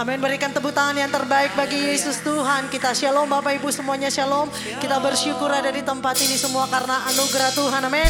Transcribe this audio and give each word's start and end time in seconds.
Amin. 0.00 0.16
Berikan 0.16 0.48
tepuk 0.48 0.72
tangan 0.72 0.96
yang 0.96 1.12
terbaik 1.12 1.52
bagi 1.52 1.76
Yesus 1.76 2.24
Tuhan. 2.24 2.72
Kita 2.72 2.96
shalom 2.96 3.28
Bapak 3.28 3.60
Ibu 3.60 3.68
semuanya 3.68 4.08
shalom. 4.08 4.48
Kita 4.80 4.96
bersyukur 4.96 5.52
ada 5.52 5.68
di 5.68 5.84
tempat 5.84 6.16
ini 6.24 6.40
semua 6.40 6.64
karena 6.72 7.04
anugerah 7.12 7.52
Tuhan. 7.52 7.84
Amin. 7.84 8.08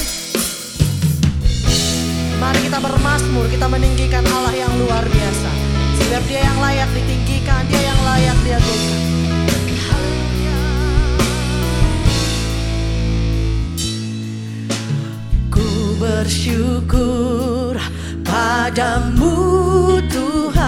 Mari 2.39 2.61
kita 2.71 2.79
bermasmur, 2.79 3.51
kita 3.51 3.67
meninggikan 3.67 4.23
Allah 4.23 4.55
yang 4.55 4.71
luar 4.79 5.03
biasa. 5.03 5.51
Sebab 5.99 6.23
dia 6.31 6.47
yang 6.47 6.59
layak 6.63 6.91
ditinggikan, 6.95 7.63
dia 7.67 7.83
yang 7.83 8.01
layak 8.07 8.39
diagungkan. 8.47 9.03
Ku 15.51 15.99
bersyukur 15.99 17.75
padamu 18.23 19.35
Tuhan 20.07 20.60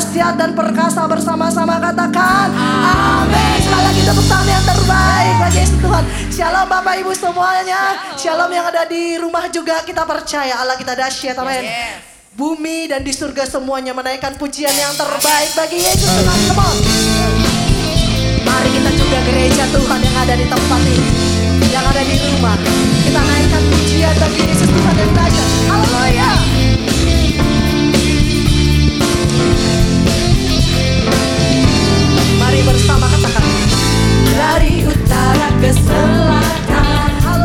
dahsyat 0.00 0.32
dan 0.40 0.56
perkasa 0.56 1.04
bersama-sama 1.04 1.76
katakan 1.76 2.48
Amin. 2.56 3.60
Sekali 3.60 3.84
lagi 3.84 4.00
tepuk 4.00 4.26
tangan 4.32 4.48
yang 4.48 4.64
terbaik 4.64 5.34
bagi 5.36 5.58
Yesus 5.60 5.76
Tuhan. 5.76 6.04
Shalom 6.32 6.66
Bapak 6.72 6.94
Ibu 7.04 7.12
semuanya. 7.12 7.80
Shalom 8.16 8.48
yang 8.48 8.64
ada 8.64 8.88
di 8.88 9.20
rumah 9.20 9.44
juga 9.52 9.84
kita 9.84 10.08
percaya 10.08 10.56
Allah 10.56 10.80
kita 10.80 10.96
dahsyat. 10.96 11.36
Amin. 11.36 11.68
Bumi 12.32 12.88
dan 12.88 13.04
di 13.04 13.12
surga 13.12 13.44
semuanya 13.44 13.92
menaikkan 13.92 14.40
pujian 14.40 14.72
yang 14.72 14.96
terbaik 14.96 15.52
bagi 15.52 15.84
Yesus 15.84 16.08
Tuhan. 16.08 16.38
Come 16.48 16.64
on. 16.64 16.76
Mari 18.40 18.68
kita 18.72 18.90
juga 18.96 19.18
gereja 19.28 19.64
Tuhan 19.68 20.00
yang 20.00 20.16
ada 20.16 20.32
di 20.32 20.46
tempat 20.48 20.80
ini. 20.80 21.12
Yang 21.68 21.84
ada 21.92 22.02
di 22.08 22.16
rumah. 22.24 22.56
Kita 23.04 23.20
naikkan 23.20 23.62
pujian 23.68 24.14
bagi 24.16 24.42
Yesus 24.48 24.70
Tuhan 24.72 24.94
yang 24.96 25.12
dahsyat. 25.12 25.48
Haleluya. 25.68 26.59
Bersama 32.64 33.06
katakan 33.08 33.44
Dari 34.36 34.84
utara 34.84 35.48
ke 35.60 35.70
selatan 35.72 37.40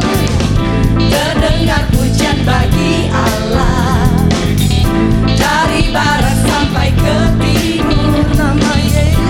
Terdengar 0.98 1.84
pujian 1.96 2.38
bagi 2.44 3.08
Allah 3.12 4.12
Dari 5.36 5.92
barat 5.92 6.38
sampai 6.44 6.90
ke 6.96 7.18
timur 7.40 8.28
nama 8.36 8.72
Yesus 8.84 9.25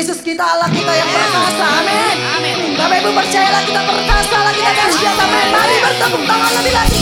Yesus 0.00 0.24
kita 0.24 0.40
Allah 0.40 0.72
kita 0.72 0.88
yang 0.96 1.12
perkasa. 1.12 1.84
Amin. 1.84 2.16
Amin. 2.40 2.56
Bapak 2.72 3.04
Ibu 3.04 3.12
percayalah 3.12 3.60
kita 3.68 3.84
perkasa 3.84 4.36
lah 4.48 4.52
kita 4.56 4.72
dahsyat. 4.72 5.12
Amin. 5.12 5.48
Mari 5.52 5.76
bertepuk 5.76 6.22
tangan 6.24 6.52
lebih 6.56 6.72
lagi. 6.72 7.00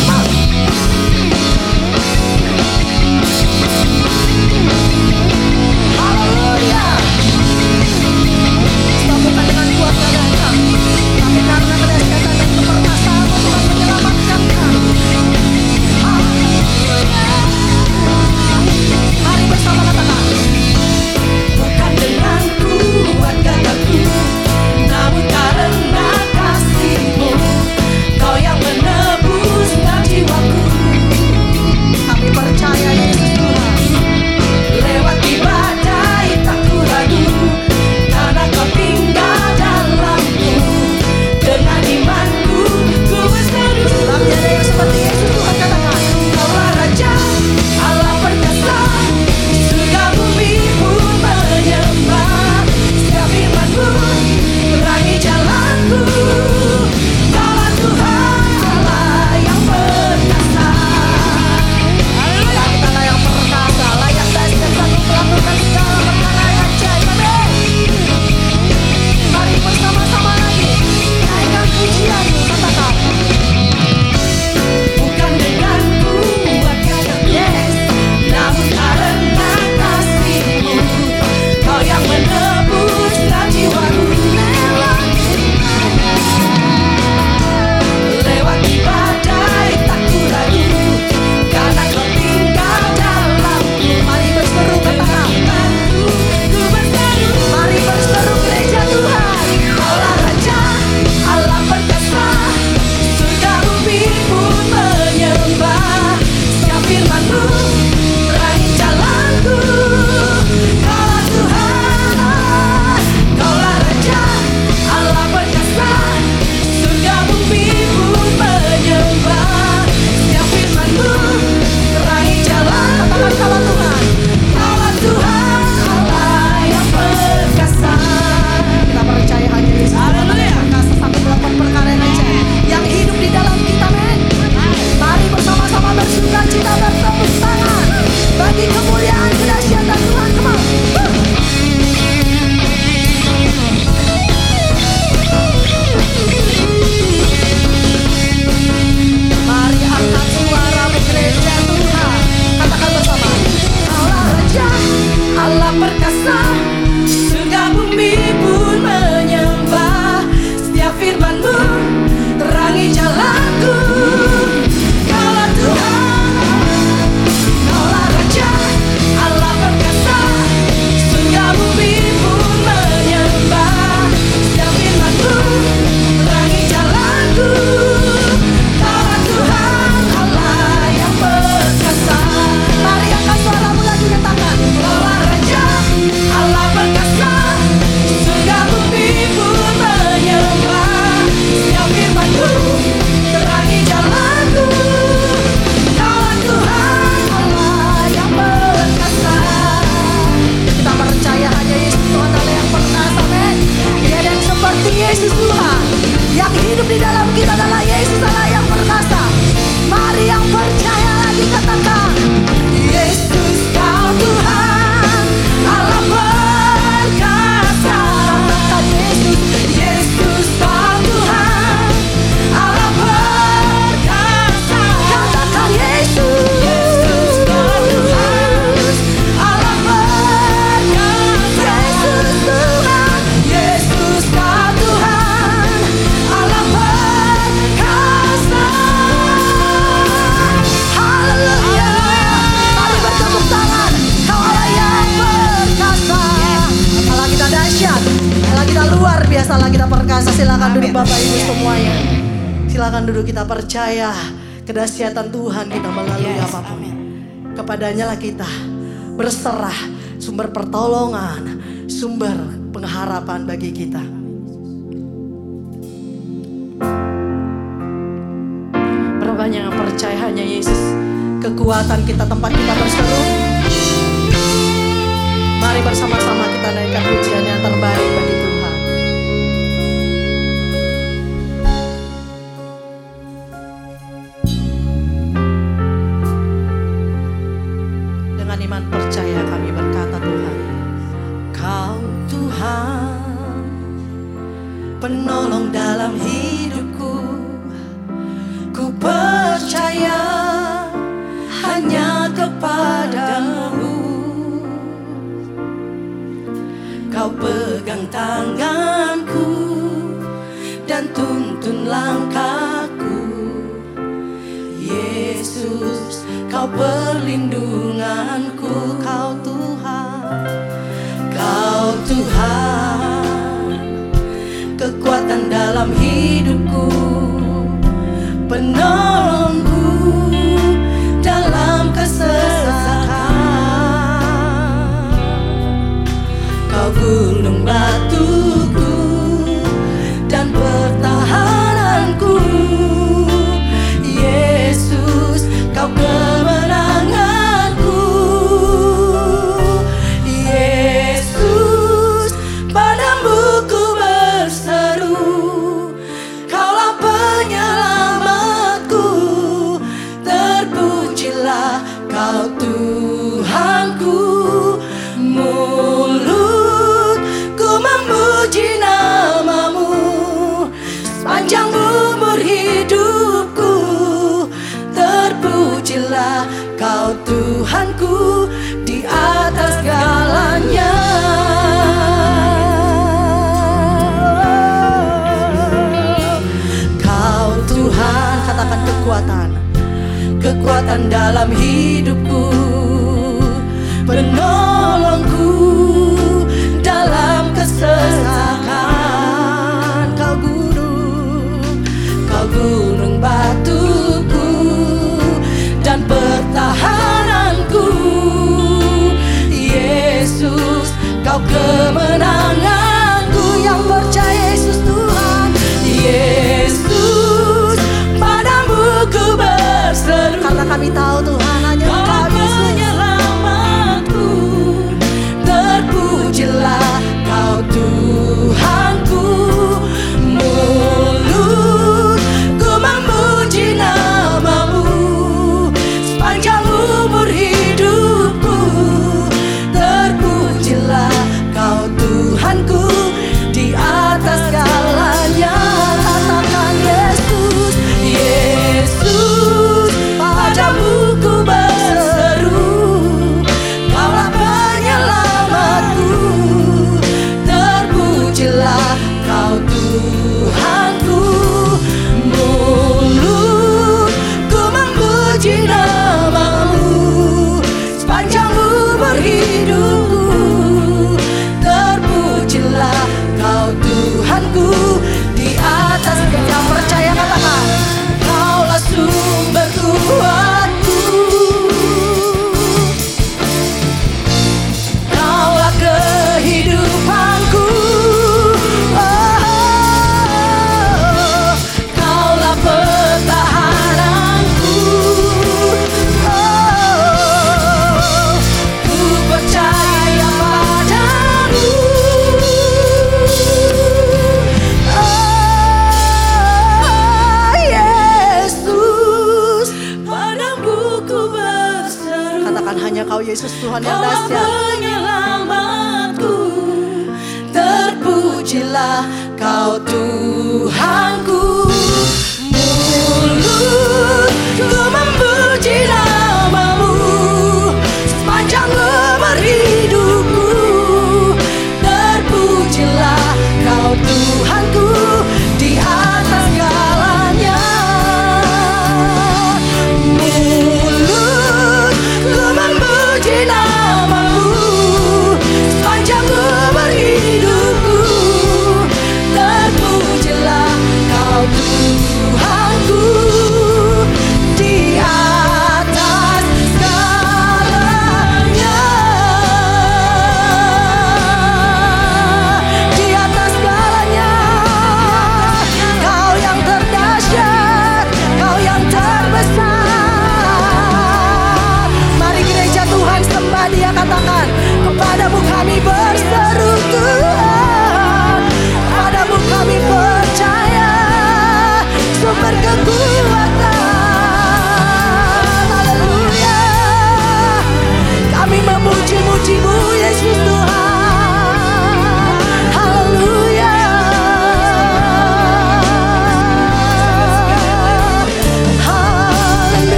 high. 428.46 428.87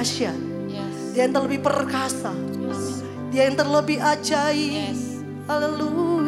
dahsyat. 0.00 0.40
Dia 1.12 1.28
yang 1.28 1.36
terlebih 1.36 1.60
perkasa. 1.60 2.32
Dia 3.28 3.52
yang 3.52 3.56
terlebih 3.60 4.00
ajaib. 4.00 4.96
Yes. 4.96 5.20
Haleluya. 5.44 6.19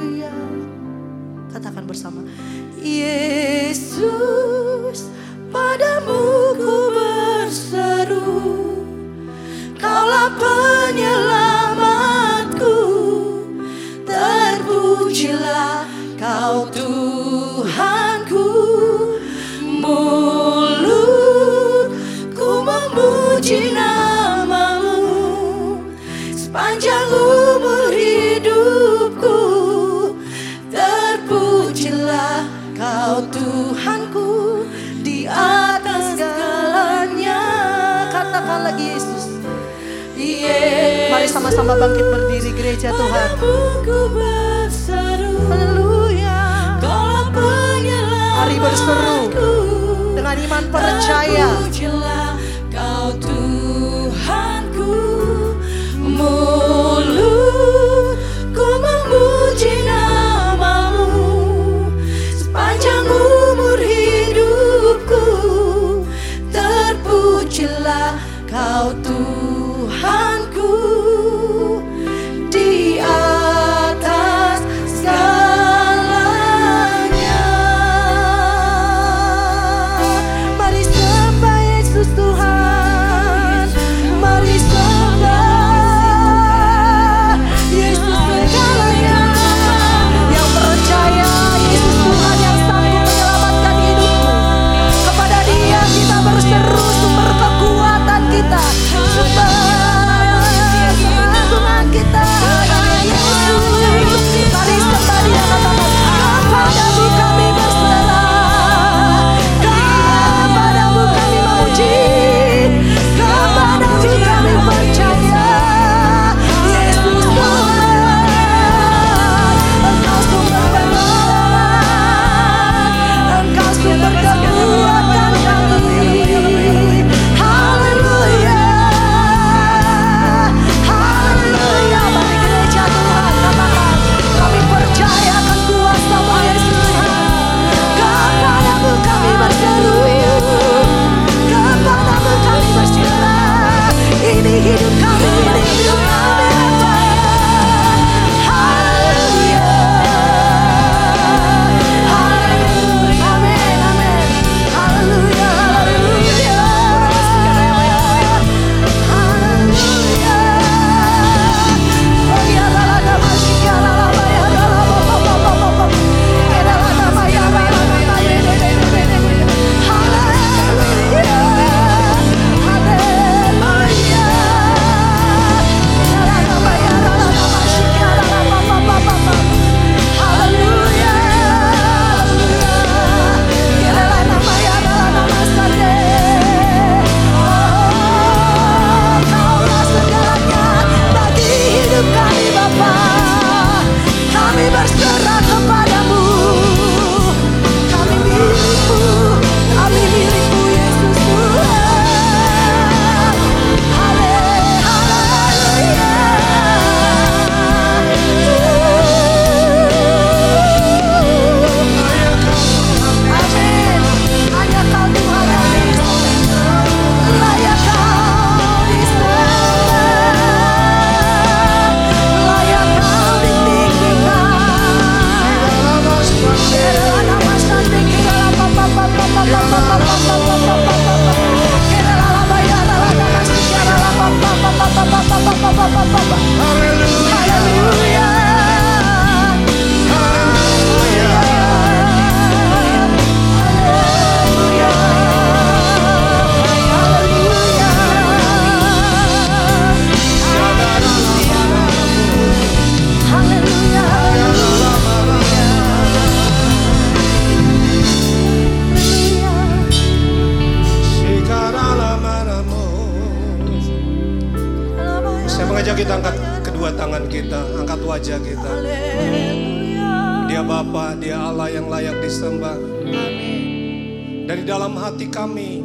hati 275.03 275.27
kami. 275.27 275.83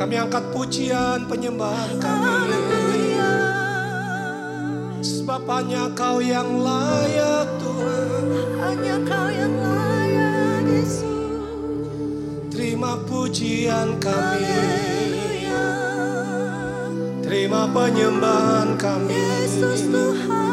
Kami 0.00 0.14
angkat 0.16 0.48
pujian 0.56 1.28
penyembahan 1.28 2.00
kami. 2.00 2.56
Sebab 5.04 5.44
hanya 5.44 5.92
kau 5.92 6.24
yang 6.24 6.56
layak 6.64 7.48
Tuhan. 7.60 8.24
Hanya 8.64 8.96
kau 9.04 9.28
yang 9.28 9.54
layak 9.60 10.64
Yesus. 10.72 11.04
Terima 12.48 12.96
pujian 13.04 14.00
kami. 14.00 14.56
Terima 17.20 17.68
penyembahan 17.68 18.80
kami. 18.80 19.12
Yesus 19.12 19.84
Tuhan. 19.92 20.51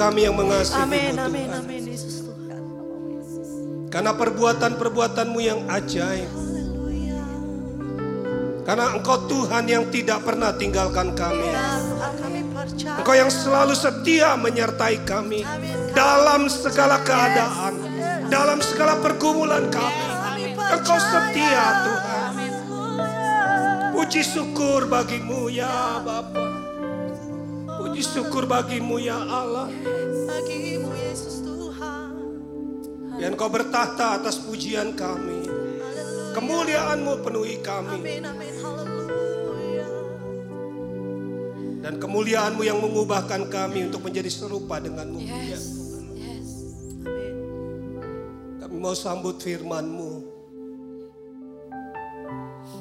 Kami 0.00 0.24
yang 0.24 0.32
mengasihi 0.32 0.80
Amin, 0.80 1.12
Tuhan. 1.12 1.28
amin, 1.28 1.48
amin, 1.52 1.82
Yesus 1.84 2.24
Tuhan. 2.24 2.62
Karena 3.92 4.16
perbuatan-perbuatanmu 4.16 5.38
yang 5.44 5.60
ajaib. 5.68 6.30
Karena 8.64 8.94
engkau 8.96 9.26
Tuhan 9.26 9.66
yang 9.66 9.84
tidak 9.92 10.24
pernah 10.24 10.54
tinggalkan 10.56 11.12
kami. 11.12 11.48
Ya 11.52 11.76
Tuhan 11.84 12.12
kami 12.16 12.40
percaya. 12.54 12.96
Engkau 13.02 13.14
yang 13.18 13.28
selalu 13.28 13.74
setia 13.76 14.38
menyertai 14.38 14.96
kami 15.04 15.42
dalam 15.90 16.46
segala 16.46 17.02
keadaan, 17.02 17.74
dalam 18.30 18.62
segala 18.62 18.96
pergumulan 19.04 19.68
kami. 19.68 20.54
Engkau 20.54 20.96
setia 20.96 21.64
Tuhan. 21.84 22.30
Puji 23.90 24.22
syukur 24.22 24.86
bagimu 24.86 25.50
ya 25.50 25.98
Bapa. 26.00 26.46
Puji 27.82 28.06
syukur 28.06 28.46
bagimu 28.46 29.02
ya 29.02 29.18
Allah. 29.18 29.49
Yang 33.40 33.48
kau 33.48 33.56
bertahta 33.56 34.20
atas 34.20 34.36
pujian 34.36 34.92
kami. 34.92 35.48
Kemuliaanmu 36.36 37.24
penuhi 37.24 37.64
kami. 37.64 37.96
Amin, 37.96 38.20
amin, 38.28 38.52
haleluya. 38.60 39.88
Dan 41.80 41.96
kemuliaanmu 41.96 42.60
yang 42.60 42.84
mengubahkan 42.84 43.48
kami 43.48 43.88
untuk 43.88 44.04
menjadi 44.04 44.28
serupa 44.28 44.76
denganmu. 44.76 45.24
Yes, 45.24 45.56
yes. 45.56 45.64
Amin. 46.04 46.52
Kami 48.60 48.76
mau 48.76 48.92
sambut 48.92 49.40
firmanmu. 49.40 50.12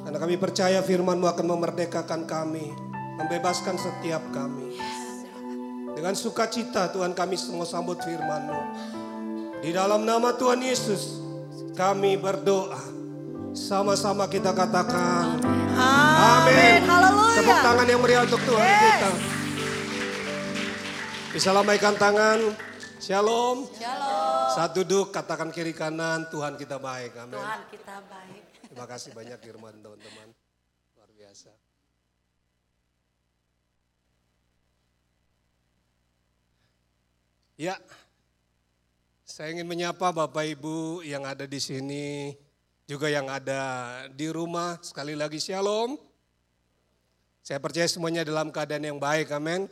Karena 0.03 0.19
kami 0.19 0.35
percaya 0.35 0.83
firmanmu 0.83 1.23
akan 1.23 1.55
memerdekakan 1.55 2.27
kami. 2.27 2.67
Membebaskan 3.15 3.79
setiap 3.79 4.27
kami. 4.35 4.75
Dengan 5.95 6.19
sukacita 6.19 6.91
Tuhan 6.91 7.15
kami 7.15 7.39
semua 7.39 7.63
sambut 7.63 7.95
firmanmu. 8.03 8.98
Di 9.59 9.75
dalam 9.75 10.07
nama 10.07 10.31
Tuhan 10.39 10.63
Yesus 10.63 11.19
kami 11.75 12.15
berdoa. 12.15 12.79
Sama-sama 13.51 14.23
kita 14.31 14.55
katakan. 14.55 15.35
Amin. 15.75 16.79
Haleluya. 16.87 17.37
Tepuk 17.43 17.59
tangan 17.59 17.87
yang 17.91 17.99
meriah 17.99 18.23
untuk 18.23 18.39
Tuhan 18.47 18.63
kita. 18.63 19.09
Bisa 21.35 21.49
lambaikan 21.51 21.99
tangan. 21.99 22.39
Shalom. 23.03 23.67
Shalom. 23.75 24.47
Saat 24.55 24.71
duduk 24.79 25.11
katakan 25.11 25.51
kiri 25.51 25.75
kanan 25.75 26.31
Tuhan 26.31 26.55
kita 26.55 26.79
baik. 26.79 27.19
Amin. 27.19 27.35
Tuhan 27.35 27.61
kita 27.67 27.95
baik. 28.07 28.43
Terima 28.63 28.85
kasih 28.87 29.11
banyak 29.11 29.37
Firman 29.43 29.75
teman-teman. 29.83 30.27
Luar 30.95 31.09
biasa. 31.19 31.51
Ya, 37.59 37.75
saya 39.39 39.55
ingin 39.55 39.71
menyapa 39.71 40.11
Bapak 40.11 40.51
Ibu 40.51 40.99
yang 41.07 41.23
ada 41.23 41.47
di 41.47 41.63
sini, 41.63 42.35
juga 42.83 43.07
yang 43.07 43.31
ada 43.31 44.03
di 44.11 44.27
rumah. 44.27 44.75
Sekali 44.83 45.15
lagi 45.15 45.39
shalom. 45.39 45.95
Saya 47.39 47.55
percaya 47.63 47.87
semuanya 47.87 48.27
dalam 48.27 48.51
keadaan 48.51 48.83
yang 48.83 48.99
baik, 48.99 49.31
amin. 49.31 49.71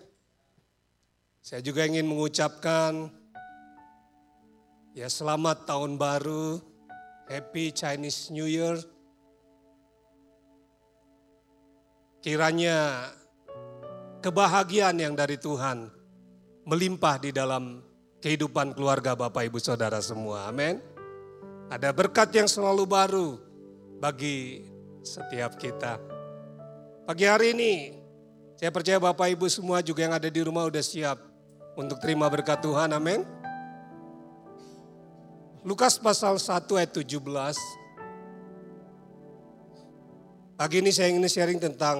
Saya 1.44 1.60
juga 1.60 1.84
ingin 1.84 2.08
mengucapkan 2.08 3.12
ya 4.96 5.12
selamat 5.12 5.68
tahun 5.68 6.00
baru, 6.00 6.64
Happy 7.28 7.76
Chinese 7.76 8.32
New 8.32 8.48
Year. 8.48 8.80
Kiranya 12.24 13.12
kebahagiaan 14.24 14.96
yang 14.96 15.12
dari 15.12 15.36
Tuhan 15.36 15.92
melimpah 16.64 17.20
di 17.20 17.36
dalam 17.36 17.84
kehidupan 18.22 18.74
keluarga 18.74 19.14
Bapak 19.14 19.46
Ibu 19.46 19.60
Saudara 19.62 20.02
semua. 20.02 20.50
Amin. 20.50 20.82
Ada 21.68 21.92
berkat 21.92 22.32
yang 22.34 22.48
selalu 22.48 22.88
baru 22.88 23.38
bagi 24.00 24.64
setiap 25.04 25.60
kita. 25.60 26.00
Pagi 27.06 27.26
hari 27.28 27.54
ini 27.56 27.74
saya 28.58 28.74
percaya 28.74 28.98
Bapak 28.98 29.30
Ibu 29.38 29.46
semua 29.52 29.84
juga 29.86 30.02
yang 30.04 30.16
ada 30.16 30.28
di 30.32 30.42
rumah 30.42 30.66
udah 30.66 30.82
siap 30.82 31.20
untuk 31.78 32.02
terima 32.02 32.26
berkat 32.32 32.58
Tuhan. 32.64 32.90
Amin. 32.96 33.22
Lukas 35.68 36.00
pasal 36.00 36.40
1 36.40 36.64
ayat 36.80 36.92
17. 36.96 37.20
Pagi 40.58 40.82
ini 40.82 40.90
saya 40.90 41.14
ingin 41.14 41.30
sharing 41.30 41.62
tentang 41.62 42.00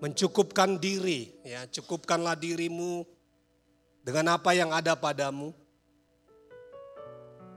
mencukupkan 0.00 0.80
diri, 0.80 1.30
ya, 1.44 1.68
cukupkanlah 1.68 2.34
dirimu 2.34 3.04
dengan 4.00 4.36
apa 4.36 4.56
yang 4.56 4.72
ada 4.72 4.96
padamu. 4.96 5.52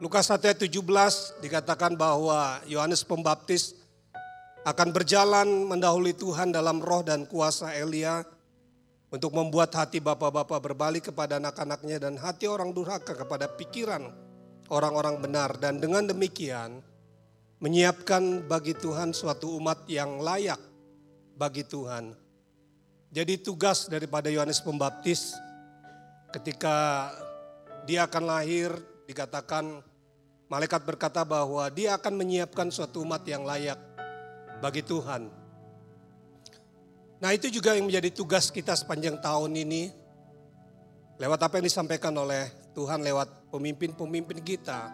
Lukas 0.03 0.27
1 0.27 0.43
ayat 0.43 0.59
17 0.59 1.39
dikatakan 1.39 1.95
bahwa 1.95 2.59
Yohanes 2.67 3.07
Pembaptis 3.07 3.77
akan 4.67 4.91
berjalan 4.91 5.47
mendahului 5.67 6.15
Tuhan 6.15 6.51
dalam 6.51 6.83
roh 6.83 7.03
dan 7.03 7.23
kuasa 7.23 7.71
Elia 7.75 8.23
untuk 9.13 9.31
membuat 9.31 9.71
hati 9.77 10.01
bapak-bapak 10.01 10.59
berbalik 10.59 11.13
kepada 11.13 11.37
anak-anaknya 11.37 12.03
dan 12.03 12.13
hati 12.19 12.49
orang 12.49 12.73
durhaka 12.73 13.13
kepada 13.13 13.45
pikiran 13.45 14.11
orang-orang 14.71 15.21
benar 15.21 15.55
dan 15.61 15.77
dengan 15.77 16.07
demikian 16.07 16.81
menyiapkan 17.63 18.43
bagi 18.43 18.75
Tuhan 18.75 19.15
suatu 19.15 19.55
umat 19.61 19.87
yang 19.87 20.19
layak 20.19 20.59
bagi 21.39 21.63
Tuhan. 21.63 22.11
Jadi 23.13 23.39
tugas 23.39 23.87
daripada 23.87 24.27
Yohanes 24.27 24.59
Pembaptis 24.59 25.37
ketika 26.33 27.09
dia 27.85 28.09
akan 28.09 28.23
lahir 28.25 28.73
dikatakan 29.05 29.85
malaikat 30.49 30.81
berkata 30.81 31.21
bahwa 31.21 31.69
dia 31.69 31.93
akan 31.93 32.13
menyiapkan 32.17 32.73
suatu 32.73 33.05
umat 33.05 33.21
yang 33.29 33.45
layak 33.45 33.77
bagi 34.57 34.81
Tuhan. 34.81 35.29
Nah 37.21 37.31
itu 37.31 37.47
juga 37.53 37.77
yang 37.77 37.87
menjadi 37.87 38.09
tugas 38.11 38.49
kita 38.49 38.73
sepanjang 38.73 39.21
tahun 39.21 39.53
ini. 39.53 39.93
Lewat 41.21 41.39
apa 41.45 41.61
yang 41.61 41.69
disampaikan 41.69 42.11
oleh 42.17 42.49
Tuhan 42.73 42.99
lewat 43.05 43.53
pemimpin-pemimpin 43.53 44.41
kita. 44.41 44.91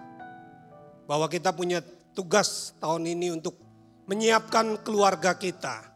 Bahwa 1.07 1.25
kita 1.25 1.55
punya 1.55 1.81
tugas 2.13 2.75
tahun 2.77 3.17
ini 3.17 3.33
untuk 3.33 3.57
menyiapkan 4.05 4.85
keluarga 4.85 5.33
kita 5.33 5.89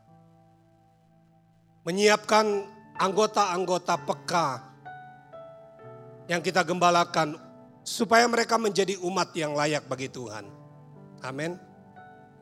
menyiapkan 1.83 2.63
anggota-anggota 2.95 4.07
peka 4.07 4.72
yang 6.27 6.39
kita 6.39 6.63
gembalakan 6.63 7.35
supaya 7.83 8.23
mereka 8.27 8.55
menjadi 8.55 8.95
umat 9.03 9.35
yang 9.35 9.55
layak 9.55 9.83
bagi 9.87 10.07
Tuhan. 10.07 10.47
Amin. 11.23 11.59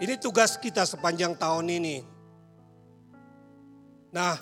Ini 0.02 0.18
tugas 0.18 0.58
kita 0.58 0.86
sepanjang 0.86 1.38
tahun 1.38 1.66
ini. 1.70 1.98
Nah, 4.12 4.36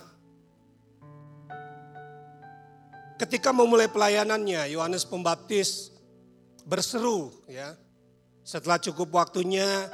ketika 3.20 3.52
memulai 3.52 3.92
pelayanannya 3.92 4.72
Yohanes 4.72 5.04
Pembaptis 5.04 6.00
berseru 6.70 7.34
ya. 7.50 7.74
Setelah 8.46 8.78
cukup 8.78 9.10
waktunya 9.18 9.90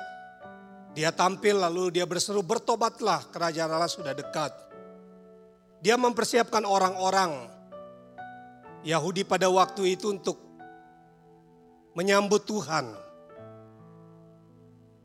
dia 0.91 1.11
tampil 1.15 1.59
lalu 1.59 1.95
dia 1.99 2.03
berseru 2.03 2.43
bertobatlah 2.43 3.31
kerajaan 3.31 3.71
Allah 3.71 3.87
sudah 3.87 4.11
dekat. 4.11 4.51
Dia 5.79 5.95
mempersiapkan 5.95 6.67
orang-orang 6.67 7.54
Yahudi 8.85 9.25
pada 9.25 9.49
waktu 9.49 9.97
itu 9.97 10.13
untuk 10.13 10.37
menyambut 11.97 12.45
Tuhan. 12.45 12.85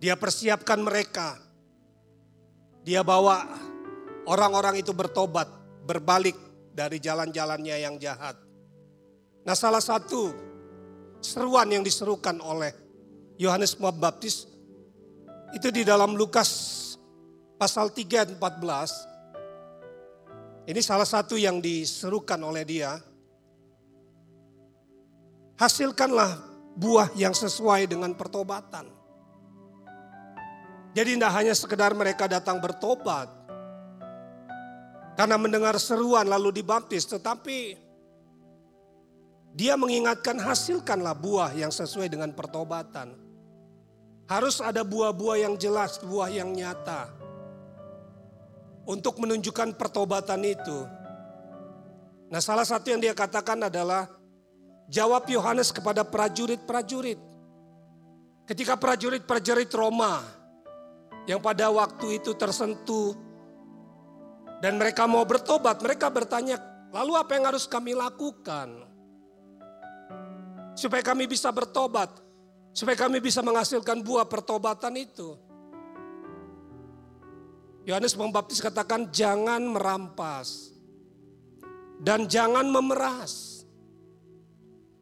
Dia 0.01 0.17
persiapkan 0.21 0.81
mereka. 0.81 1.41
Dia 2.85 3.01
bawa 3.05 3.45
orang-orang 4.29 4.81
itu 4.81 4.93
bertobat, 4.93 5.49
berbalik 5.85 6.37
dari 6.73 7.01
jalan-jalannya 7.01 7.77
yang 7.81 7.97
jahat. 8.01 8.37
Nah, 9.45 9.57
salah 9.57 9.81
satu 9.81 10.33
seruan 11.21 11.69
yang 11.73 11.85
diserukan 11.85 12.37
oleh 12.41 12.73
Yohanes 13.37 13.77
Pembaptis 13.77 14.49
itu 15.57 15.69
di 15.73 15.85
dalam 15.85 16.17
Lukas 16.17 16.77
pasal 17.61 17.93
3 17.93 18.25
ayat 18.25 18.31
14 18.37 19.11
ini 20.71 20.81
salah 20.85 21.09
satu 21.09 21.35
yang 21.35 21.59
diserukan 21.59 22.39
oleh 22.45 22.63
dia. 22.63 23.10
Hasilkanlah 25.61 26.41
buah 26.73 27.13
yang 27.13 27.37
sesuai 27.37 27.85
dengan 27.85 28.17
pertobatan. 28.17 28.89
Jadi 30.97 31.21
tidak 31.21 31.33
hanya 31.37 31.53
sekedar 31.53 31.93
mereka 31.93 32.25
datang 32.25 32.65
bertobat. 32.65 33.29
Karena 35.21 35.37
mendengar 35.37 35.77
seruan 35.77 36.25
lalu 36.33 36.65
dibaptis. 36.65 37.05
Tetapi 37.05 37.77
dia 39.53 39.77
mengingatkan 39.77 40.41
hasilkanlah 40.41 41.13
buah 41.13 41.53
yang 41.53 41.69
sesuai 41.69 42.09
dengan 42.09 42.33
pertobatan. 42.33 43.13
Harus 44.31 44.65
ada 44.65 44.81
buah-buah 44.81 45.45
yang 45.45 45.55
jelas, 45.61 46.01
buah 46.01 46.33
yang 46.33 46.57
nyata 46.57 47.11
untuk 48.87 49.19
menunjukkan 49.21 49.75
pertobatan 49.75 50.41
itu. 50.47 50.87
Nah, 52.31 52.39
salah 52.39 52.63
satu 52.63 52.95
yang 52.95 53.03
dia 53.03 53.11
katakan 53.11 53.59
adalah 53.67 54.20
jawab 54.91 55.31
Yohanes 55.31 55.71
kepada 55.71 56.03
prajurit-prajurit. 56.03 57.17
Ketika 58.45 58.75
prajurit-prajurit 58.75 59.71
Roma 59.71 60.27
yang 61.31 61.39
pada 61.39 61.71
waktu 61.71 62.19
itu 62.19 62.35
tersentuh 62.35 63.15
dan 64.59 64.75
mereka 64.75 65.07
mau 65.07 65.23
bertobat, 65.23 65.79
mereka 65.79 66.11
bertanya, 66.11 66.59
"Lalu 66.91 67.13
apa 67.15 67.31
yang 67.39 67.47
harus 67.55 67.71
kami 67.71 67.95
lakukan 67.95 68.91
supaya 70.75 71.07
kami 71.07 71.31
bisa 71.31 71.55
bertobat, 71.55 72.11
supaya 72.75 72.99
kami 72.99 73.23
bisa 73.23 73.39
menghasilkan 73.47 74.03
buah 74.03 74.27
pertobatan 74.27 74.99
itu?" 74.99 75.39
Yohanes 77.87 78.13
Pembaptis 78.13 78.61
katakan 78.61 79.09
jangan 79.15 79.63
merampas 79.65 80.75
dan 82.03 82.27
jangan 82.27 82.67
memeras. 82.67 83.50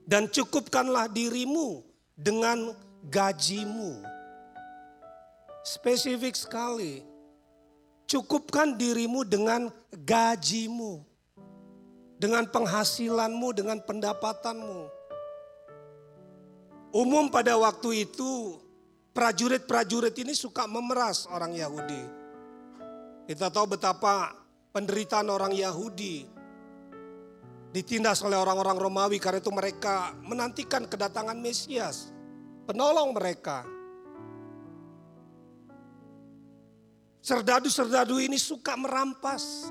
Dan 0.09 0.24
cukupkanlah 0.32 1.12
dirimu 1.12 1.84
dengan 2.16 2.72
gajimu. 3.04 4.00
Spesifik 5.61 6.32
sekali. 6.32 7.04
Cukupkan 8.09 8.72
dirimu 8.72 9.20
dengan 9.28 9.68
gajimu. 9.92 11.04
Dengan 12.16 12.48
penghasilanmu, 12.48 13.48
dengan 13.52 13.84
pendapatanmu. 13.84 14.88
Umum 16.96 17.28
pada 17.28 17.61
waktu 17.61 18.09
itu 18.09 18.56
prajurit-prajurit 19.12 20.16
ini 20.24 20.32
suka 20.32 20.64
memeras 20.64 21.28
orang 21.28 21.52
Yahudi. 21.52 22.00
Kita 23.28 23.52
tahu 23.52 23.76
betapa 23.76 24.32
penderitaan 24.72 25.28
orang 25.28 25.52
Yahudi 25.52 26.38
ditindas 27.73 28.25
oleh 28.25 28.37
orang-orang 28.37 28.77
Romawi 28.81 29.21
karena 29.21 29.41
itu 29.41 29.53
mereka 29.53 30.16
menantikan 30.25 30.89
kedatangan 30.89 31.37
Mesias, 31.37 32.12
penolong 32.64 33.12
mereka. 33.12 33.64
Serdadu-serdadu 37.21 38.16
ini 38.25 38.41
suka 38.41 38.73
merampas, 38.79 39.69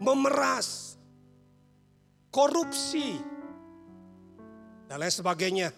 memeras, 0.00 0.96
korupsi, 2.32 3.20
dan 4.88 4.96
lain 4.96 5.12
sebagainya. 5.12 5.68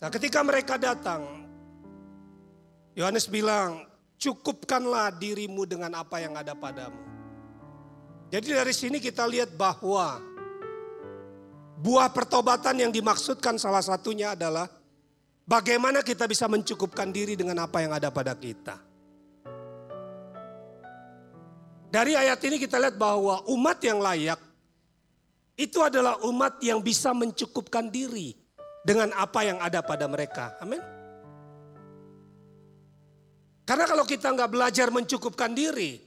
Nah 0.00 0.08
ketika 0.08 0.40
mereka 0.40 0.80
datang, 0.80 1.44
Yohanes 2.96 3.28
bilang, 3.28 3.84
Cukupkanlah 4.16 5.12
dirimu 5.12 5.68
dengan 5.68 5.92
apa 6.00 6.24
yang 6.24 6.32
ada 6.40 6.56
padamu. 6.56 7.15
Jadi 8.26 8.48
dari 8.50 8.74
sini 8.74 8.98
kita 8.98 9.22
lihat 9.26 9.54
bahwa 9.54 10.18
buah 11.78 12.10
pertobatan 12.10 12.82
yang 12.82 12.90
dimaksudkan 12.90 13.54
salah 13.54 13.84
satunya 13.84 14.34
adalah 14.34 14.66
bagaimana 15.46 16.02
kita 16.02 16.26
bisa 16.26 16.50
mencukupkan 16.50 17.14
diri 17.14 17.38
dengan 17.38 17.62
apa 17.62 17.86
yang 17.86 17.94
ada 17.94 18.10
pada 18.10 18.34
kita. 18.34 18.82
Dari 21.86 22.18
ayat 22.18 22.42
ini 22.42 22.58
kita 22.58 22.82
lihat 22.82 22.98
bahwa 22.98 23.46
umat 23.46 23.78
yang 23.86 24.02
layak 24.02 24.42
itu 25.56 25.80
adalah 25.80 26.20
umat 26.26 26.58
yang 26.60 26.82
bisa 26.82 27.14
mencukupkan 27.14 27.88
diri 27.88 28.34
dengan 28.82 29.14
apa 29.14 29.46
yang 29.46 29.62
ada 29.62 29.80
pada 29.80 30.04
mereka. 30.10 30.58
Amin. 30.60 30.82
Karena 33.66 33.86
kalau 33.86 34.06
kita 34.06 34.30
nggak 34.30 34.50
belajar 34.50 34.94
mencukupkan 34.94 35.50
diri, 35.50 36.05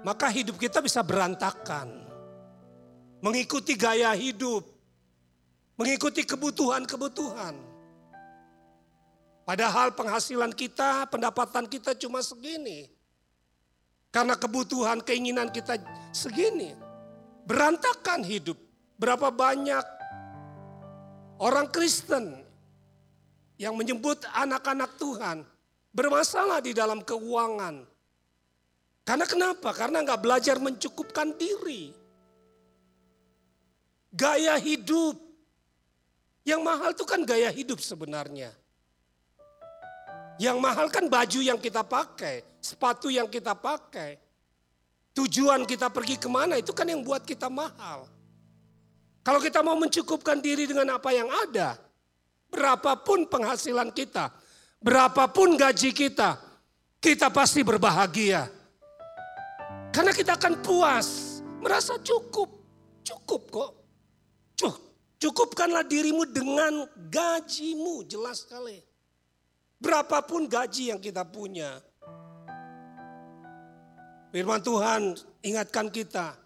maka 0.00 0.32
hidup 0.32 0.56
kita 0.56 0.80
bisa 0.80 1.04
berantakan. 1.04 2.08
Mengikuti 3.20 3.76
gaya 3.76 4.16
hidup, 4.16 4.64
mengikuti 5.76 6.24
kebutuhan-kebutuhan. 6.24 7.52
Padahal 9.44 9.92
penghasilan 9.92 10.54
kita, 10.54 11.10
pendapatan 11.10 11.66
kita 11.68 11.92
cuma 11.98 12.24
segini. 12.24 12.88
Karena 14.14 14.38
kebutuhan, 14.38 15.04
keinginan 15.04 15.50
kita 15.50 15.76
segini. 16.14 16.72
Berantakan 17.44 18.22
hidup. 18.22 18.56
Berapa 18.96 19.32
banyak 19.32 19.84
orang 21.40 21.66
Kristen 21.72 22.40
yang 23.58 23.74
menyebut 23.74 24.22
anak-anak 24.32 24.96
Tuhan 24.96 25.42
bermasalah 25.90 26.62
di 26.62 26.70
dalam 26.70 27.02
keuangan. 27.02 27.89
Karena 29.10 29.26
kenapa? 29.26 29.74
Karena 29.74 30.06
nggak 30.06 30.22
belajar 30.22 30.62
mencukupkan 30.62 31.34
diri. 31.34 31.90
Gaya 34.14 34.54
hidup. 34.54 35.18
Yang 36.46 36.60
mahal 36.62 36.90
itu 36.94 37.02
kan 37.02 37.26
gaya 37.26 37.50
hidup 37.50 37.82
sebenarnya. 37.82 38.54
Yang 40.38 40.56
mahal 40.62 40.86
kan 40.94 41.10
baju 41.10 41.42
yang 41.42 41.58
kita 41.58 41.82
pakai, 41.82 42.46
sepatu 42.62 43.10
yang 43.10 43.26
kita 43.26 43.50
pakai. 43.58 44.14
Tujuan 45.10 45.66
kita 45.66 45.90
pergi 45.90 46.14
ke 46.14 46.30
mana 46.30 46.62
itu 46.62 46.70
kan 46.70 46.86
yang 46.86 47.02
buat 47.02 47.26
kita 47.26 47.50
mahal. 47.50 48.06
Kalau 49.26 49.42
kita 49.42 49.58
mau 49.58 49.74
mencukupkan 49.74 50.38
diri 50.38 50.70
dengan 50.70 50.86
apa 50.94 51.10
yang 51.10 51.26
ada, 51.50 51.82
berapapun 52.46 53.26
penghasilan 53.26 53.90
kita, 53.90 54.30
berapapun 54.78 55.58
gaji 55.58 55.90
kita, 55.90 56.38
kita 57.02 57.26
pasti 57.34 57.66
berbahagia. 57.66 58.59
Karena 59.90 60.14
kita 60.14 60.38
akan 60.38 60.62
puas, 60.62 61.40
merasa 61.58 61.98
cukup, 61.98 62.48
cukup 63.02 63.42
kok. 63.50 63.70
Cukupkanlah 65.20 65.84
dirimu 65.84 66.24
dengan 66.24 66.88
gajimu, 67.12 68.08
jelas 68.08 68.48
sekali. 68.48 68.80
Berapapun 69.76 70.48
gaji 70.48 70.96
yang 70.96 71.00
kita 71.00 71.28
punya. 71.28 71.76
Firman 74.32 74.64
Tuhan 74.64 75.12
ingatkan 75.44 75.92
kita, 75.92 76.40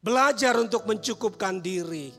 belajar 0.00 0.56
untuk 0.56 0.88
mencukupkan 0.88 1.60
diri. 1.60 2.16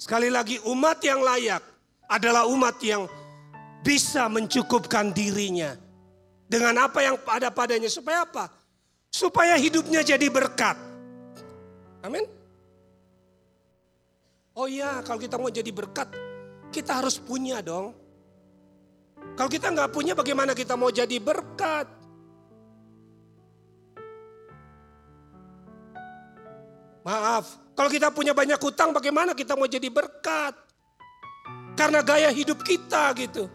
Sekali 0.00 0.32
lagi 0.32 0.56
umat 0.64 0.96
yang 1.04 1.20
layak 1.20 1.60
adalah 2.08 2.48
umat 2.48 2.80
yang 2.80 3.04
bisa 3.84 4.32
mencukupkan 4.32 5.12
dirinya. 5.12 5.76
Dengan 6.48 6.88
apa 6.88 7.04
yang 7.04 7.20
ada 7.28 7.52
padanya. 7.52 7.92
Supaya 7.92 8.24
apa? 8.24 8.48
Supaya 9.10 9.58
hidupnya 9.58 10.06
jadi 10.06 10.30
berkat. 10.30 10.78
Amin. 12.06 12.24
Oh 14.56 14.70
iya 14.70 15.02
kalau 15.02 15.18
kita 15.18 15.36
mau 15.36 15.50
jadi 15.50 15.68
berkat, 15.70 16.10
kita 16.70 17.02
harus 17.02 17.18
punya 17.18 17.58
dong. 17.60 17.94
Kalau 19.36 19.50
kita 19.50 19.70
nggak 19.70 19.90
punya 19.92 20.12
bagaimana 20.16 20.56
kita 20.56 20.74
mau 20.74 20.88
jadi 20.88 21.16
berkat? 21.20 21.86
Maaf, 27.00 27.56
kalau 27.72 27.88
kita 27.88 28.12
punya 28.12 28.36
banyak 28.36 28.60
hutang 28.60 28.92
bagaimana 28.92 29.32
kita 29.32 29.56
mau 29.56 29.64
jadi 29.64 29.88
berkat? 29.88 30.52
Karena 31.72 32.04
gaya 32.04 32.28
hidup 32.28 32.60
kita 32.60 33.16
gitu. 33.16 33.48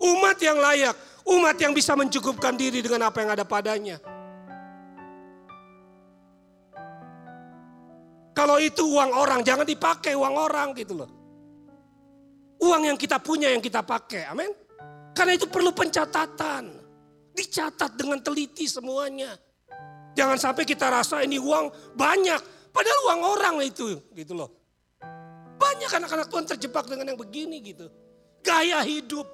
Umat 0.00 0.40
yang 0.40 0.56
layak, 0.56 0.96
umat 1.26 1.56
yang 1.58 1.72
bisa 1.72 1.94
mencukupkan 1.94 2.58
diri 2.58 2.82
dengan 2.82 3.10
apa 3.10 3.22
yang 3.22 3.30
ada 3.34 3.44
padanya. 3.46 3.98
Kalau 8.32 8.56
itu 8.58 8.82
uang 8.96 9.12
orang, 9.12 9.44
jangan 9.44 9.68
dipakai 9.68 10.16
uang 10.16 10.34
orang 10.34 10.72
gitu 10.72 10.96
loh. 10.96 11.10
Uang 12.64 12.88
yang 12.88 12.98
kita 12.98 13.20
punya 13.20 13.52
yang 13.52 13.60
kita 13.60 13.84
pakai. 13.84 14.26
Amin. 14.32 14.50
Karena 15.12 15.36
itu 15.36 15.46
perlu 15.46 15.70
pencatatan. 15.76 16.80
Dicatat 17.32 17.96
dengan 17.96 18.20
teliti 18.24 18.68
semuanya. 18.68 19.36
Jangan 20.12 20.36
sampai 20.36 20.64
kita 20.64 20.88
rasa 20.88 21.24
ini 21.24 21.40
uang 21.40 21.96
banyak. 21.96 22.40
Padahal 22.72 22.98
uang 23.08 23.20
orang 23.36 23.56
itu 23.64 24.00
gitu 24.16 24.32
loh. 24.32 24.48
Banyak 25.60 25.90
anak-anak 25.92 26.26
Tuhan 26.32 26.46
terjebak 26.56 26.84
dengan 26.88 27.12
yang 27.12 27.20
begini 27.20 27.60
gitu. 27.60 27.88
Gaya 28.40 28.80
hidup. 28.84 29.28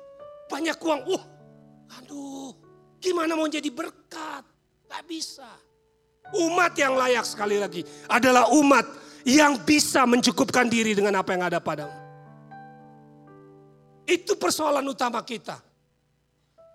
Banyak 0.51 0.79
uang. 0.79 1.01
Wah, 1.07 1.25
aduh. 1.97 2.53
Gimana 2.99 3.39
mau 3.39 3.47
jadi 3.47 3.71
berkat? 3.71 4.45
Gak 4.89 5.05
bisa. 5.07 5.49
Umat 6.35 6.77
yang 6.77 6.99
layak 6.99 7.25
sekali 7.25 7.57
lagi 7.57 7.87
adalah 8.11 8.53
umat 8.53 8.85
yang 9.25 9.61
bisa 9.65 10.05
mencukupkan 10.05 10.69
diri 10.69 10.93
dengan 10.93 11.17
apa 11.21 11.33
yang 11.33 11.49
ada 11.49 11.61
padamu. 11.63 11.95
Itu 14.09 14.37
persoalan 14.41 14.85
utama 14.89 15.21
kita. 15.25 15.61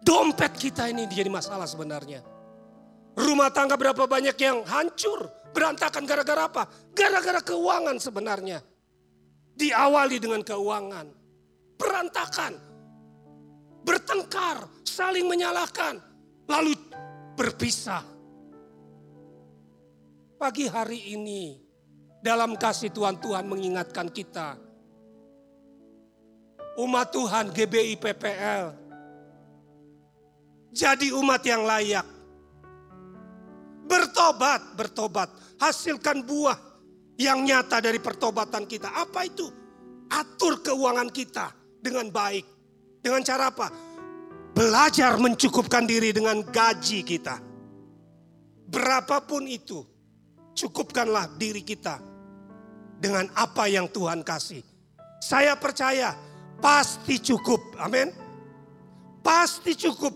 Dompet 0.04 0.54
kita 0.58 0.90
ini 0.90 1.10
jadi 1.10 1.30
masalah 1.30 1.66
sebenarnya. 1.66 2.22
Rumah 3.14 3.50
tangga 3.54 3.78
berapa 3.78 4.10
banyak 4.10 4.38
yang 4.42 4.66
hancur, 4.66 5.30
berantakan 5.54 6.04
gara-gara 6.06 6.50
apa? 6.50 6.66
Gara-gara 6.98 7.42
keuangan 7.46 7.98
sebenarnya. 8.02 8.62
Diawali 9.54 10.18
dengan 10.18 10.42
keuangan. 10.42 11.08
Berantakan. 11.78 12.73
Bertengkar, 13.84 14.68
saling 14.88 15.28
menyalahkan. 15.28 16.00
Lalu 16.48 16.76
berpisah. 17.36 18.04
Pagi 20.40 20.68
hari 20.68 21.16
ini 21.16 21.56
dalam 22.20 22.60
kasih 22.60 22.92
Tuhan 22.92 23.16
Tuhan 23.20 23.48
mengingatkan 23.48 24.12
kita 24.12 24.60
umat 26.78 27.14
Tuhan 27.14 27.54
GBI 27.54 27.96
PPL. 28.02 28.66
Jadi 30.74 31.14
umat 31.14 31.42
yang 31.46 31.62
layak. 31.70 32.08
Bertobat, 33.86 34.74
bertobat. 34.74 35.30
Hasilkan 35.62 36.26
buah 36.26 36.58
yang 37.22 37.46
nyata 37.46 37.78
dari 37.78 38.02
pertobatan 38.02 38.66
kita. 38.66 38.90
Apa 38.90 39.30
itu? 39.30 39.46
Atur 40.10 40.66
keuangan 40.66 41.14
kita 41.14 41.54
dengan 41.78 42.10
baik. 42.10 42.46
Dengan 43.04 43.22
cara 43.22 43.52
apa? 43.52 43.68
Belajar 44.56 45.20
mencukupkan 45.20 45.84
diri 45.84 46.16
dengan 46.16 46.40
gaji 46.40 47.04
kita. 47.04 47.38
Berapapun 48.72 49.46
itu, 49.46 49.84
cukupkanlah 50.56 51.36
diri 51.36 51.62
kita 51.62 52.00
dengan 52.98 53.28
apa 53.36 53.68
yang 53.68 53.92
Tuhan 53.92 54.24
kasih. 54.24 54.64
Saya 55.20 55.60
percaya 55.60 56.16
Pasti 56.64 57.20
cukup. 57.20 57.76
Amin. 57.76 58.08
Pasti 59.20 59.76
cukup. 59.76 60.16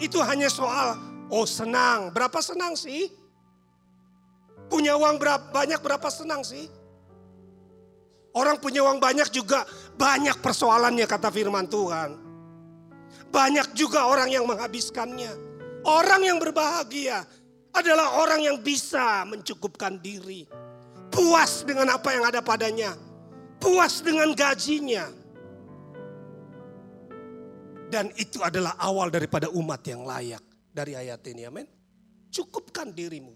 Itu 0.00 0.24
hanya 0.24 0.48
soal, 0.48 0.96
oh 1.28 1.44
senang. 1.44 2.08
Berapa 2.08 2.40
senang 2.40 2.72
sih? 2.72 3.12
Punya 4.72 4.96
uang 4.96 5.20
berapa, 5.20 5.52
banyak 5.52 5.80
berapa 5.84 6.08
senang 6.08 6.40
sih? 6.40 6.72
Orang 8.32 8.58
punya 8.64 8.80
uang 8.80 8.96
banyak 8.96 9.28
juga 9.28 9.68
banyak 9.94 10.36
persoalannya 10.42 11.06
kata 11.06 11.28
firman 11.30 11.66
Tuhan. 11.70 12.10
Banyak 13.30 13.74
juga 13.74 14.06
orang 14.06 14.30
yang 14.30 14.46
menghabiskannya. 14.46 15.32
Orang 15.84 16.22
yang 16.24 16.38
berbahagia 16.40 17.26
adalah 17.74 18.22
orang 18.22 18.40
yang 18.40 18.56
bisa 18.62 19.26
mencukupkan 19.26 19.98
diri. 19.98 20.46
Puas 21.10 21.62
dengan 21.62 21.94
apa 21.94 22.10
yang 22.10 22.24
ada 22.26 22.42
padanya 22.42 22.94
puas 23.64 24.04
dengan 24.04 24.28
gajinya. 24.36 25.08
Dan 27.88 28.12
itu 28.20 28.44
adalah 28.44 28.76
awal 28.76 29.08
daripada 29.08 29.48
umat 29.48 29.80
yang 29.88 30.04
layak 30.04 30.44
dari 30.68 30.92
ayat 30.92 31.24
ini. 31.32 31.48
Amin. 31.48 31.64
Cukupkan 32.28 32.92
dirimu. 32.92 33.32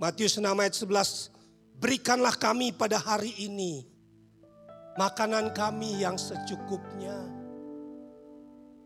Matius 0.00 0.40
6 0.40 0.48
ayat 0.48 0.74
11. 0.74 1.39
Berikanlah 1.80 2.36
kami 2.36 2.76
pada 2.76 3.00
hari 3.00 3.32
ini 3.40 3.88
makanan 5.00 5.56
kami 5.56 6.04
yang 6.04 6.20
secukupnya. 6.20 7.16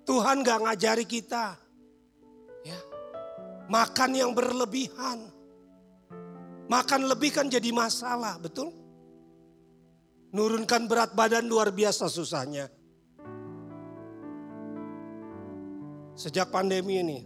Tuhan 0.06 0.46
gak 0.46 0.62
ngajari 0.62 1.02
kita. 1.02 1.58
Ya. 2.62 2.80
Makan 3.66 4.10
yang 4.14 4.30
berlebihan. 4.30 5.26
Makan 6.70 7.10
lebih 7.10 7.34
kan 7.34 7.50
jadi 7.50 7.74
masalah, 7.74 8.38
betul? 8.38 8.70
Nurunkan 10.30 10.86
berat 10.86 11.18
badan 11.18 11.50
luar 11.50 11.74
biasa 11.74 12.06
susahnya. 12.06 12.70
Sejak 16.14 16.46
pandemi 16.54 17.02
ini, 17.02 17.18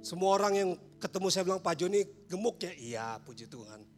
semua 0.00 0.40
orang 0.40 0.52
yang 0.56 0.70
ketemu 0.96 1.26
saya 1.28 1.44
bilang 1.44 1.60
Pak 1.60 1.74
Joni 1.76 2.00
gemuk 2.24 2.56
ya, 2.64 2.72
iya 2.72 3.06
puji 3.20 3.44
Tuhan. 3.44 3.97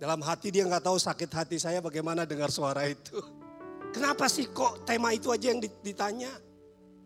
Dalam 0.00 0.24
hati 0.24 0.48
dia 0.48 0.64
nggak 0.64 0.88
tahu 0.88 0.96
sakit 0.96 1.28
hati 1.28 1.60
saya 1.60 1.84
bagaimana 1.84 2.24
dengar 2.24 2.48
suara 2.48 2.88
itu. 2.88 3.20
Kenapa 3.92 4.32
sih 4.32 4.48
kok 4.48 4.88
tema 4.88 5.12
itu 5.12 5.28
aja 5.28 5.52
yang 5.52 5.60
ditanya? 5.60 6.32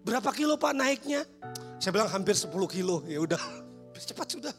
Berapa 0.06 0.30
kilo 0.30 0.54
Pak 0.54 0.78
naiknya? 0.78 1.26
Saya 1.82 1.90
bilang 1.90 2.06
hampir 2.06 2.38
10 2.38 2.54
kilo. 2.70 3.02
Ya 3.10 3.18
udah, 3.18 3.40
cepat 3.98 4.38
sudah. 4.38 4.54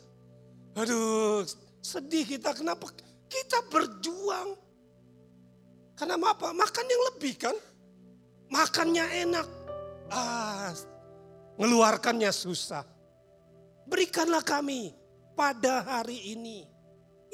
Aduh, 0.75 1.47
sedih 1.79 2.27
kita. 2.27 2.51
Kenapa? 2.51 2.91
Kita 3.31 3.63
berjuang. 3.71 4.59
Karena 5.95 6.19
apa? 6.19 6.51
Makan 6.51 6.85
yang 6.91 7.03
lebih 7.15 7.39
kan? 7.39 7.55
Makannya 8.51 9.05
enak. 9.23 9.47
Ah, 10.11 10.75
ngeluarkannya 11.55 12.35
susah. 12.35 12.83
Berikanlah 13.87 14.43
kami 14.43 14.91
pada 15.39 15.87
hari 15.87 16.35
ini. 16.35 16.74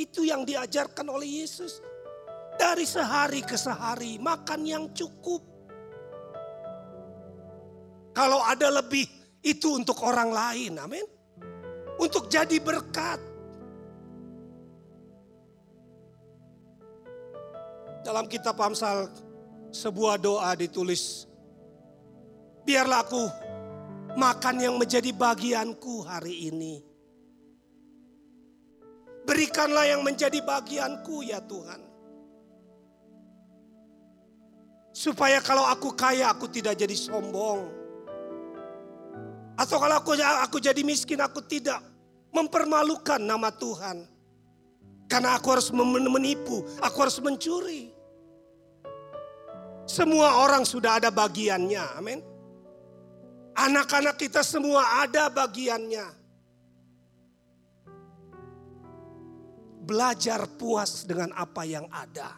Itu 0.02 0.26
yang 0.26 0.41
diajarkan 0.41 1.06
oleh 1.06 1.45
Yesus. 1.45 1.78
Dari 2.58 2.89
sehari 2.89 3.45
ke 3.45 3.54
sehari 3.54 4.18
makan 4.18 4.66
yang 4.66 4.89
cukup. 4.97 5.45
Kalau 8.18 8.41
ada 8.41 8.82
lebih 8.82 9.06
itu 9.45 9.78
untuk 9.78 10.02
orang 10.02 10.34
lain. 10.34 10.82
Amin. 10.82 11.06
Untuk 12.02 12.26
jadi 12.34 12.58
berkat. 12.58 13.22
Dalam 18.02 18.26
kitab 18.26 18.58
Amsal 18.58 19.06
sebuah 19.70 20.18
doa 20.18 20.58
ditulis. 20.58 21.30
Biarlah 22.66 23.06
aku 23.06 23.24
makan 24.18 24.56
yang 24.58 24.76
menjadi 24.82 25.14
bagianku 25.14 26.02
hari 26.06 26.49
ini. 26.49 26.91
Berikanlah 29.22 29.86
yang 29.86 30.01
menjadi 30.01 30.41
bagianku 30.41 31.22
ya 31.26 31.39
Tuhan. 31.45 31.82
Supaya 34.91 35.39
kalau 35.39 35.63
aku 35.65 35.93
kaya 35.95 36.28
aku 36.28 36.51
tidak 36.51 36.76
jadi 36.76 36.93
sombong. 36.97 37.69
Atau 39.55 39.78
kalau 39.78 40.01
aku, 40.01 40.17
aku 40.17 40.57
jadi 40.57 40.82
miskin 40.82 41.22
aku 41.22 41.45
tidak 41.45 41.80
mempermalukan 42.34 43.22
nama 43.22 43.53
Tuhan. 43.53 44.09
Karena 45.05 45.36
aku 45.36 45.47
harus 45.51 45.69
menipu, 45.76 46.63
aku 46.80 46.97
harus 47.03 47.19
mencuri. 47.19 47.91
Semua 49.84 50.39
orang 50.39 50.63
sudah 50.63 51.03
ada 51.03 51.11
bagiannya, 51.11 51.84
amin. 51.99 52.19
Anak-anak 53.51 54.15
kita 54.15 54.39
semua 54.39 55.03
ada 55.03 55.28
bagiannya. 55.28 56.20
Belajar 59.82 60.46
puas 60.58 61.04
dengan 61.04 61.34
apa 61.34 61.66
yang 61.66 61.90
ada. 61.90 62.38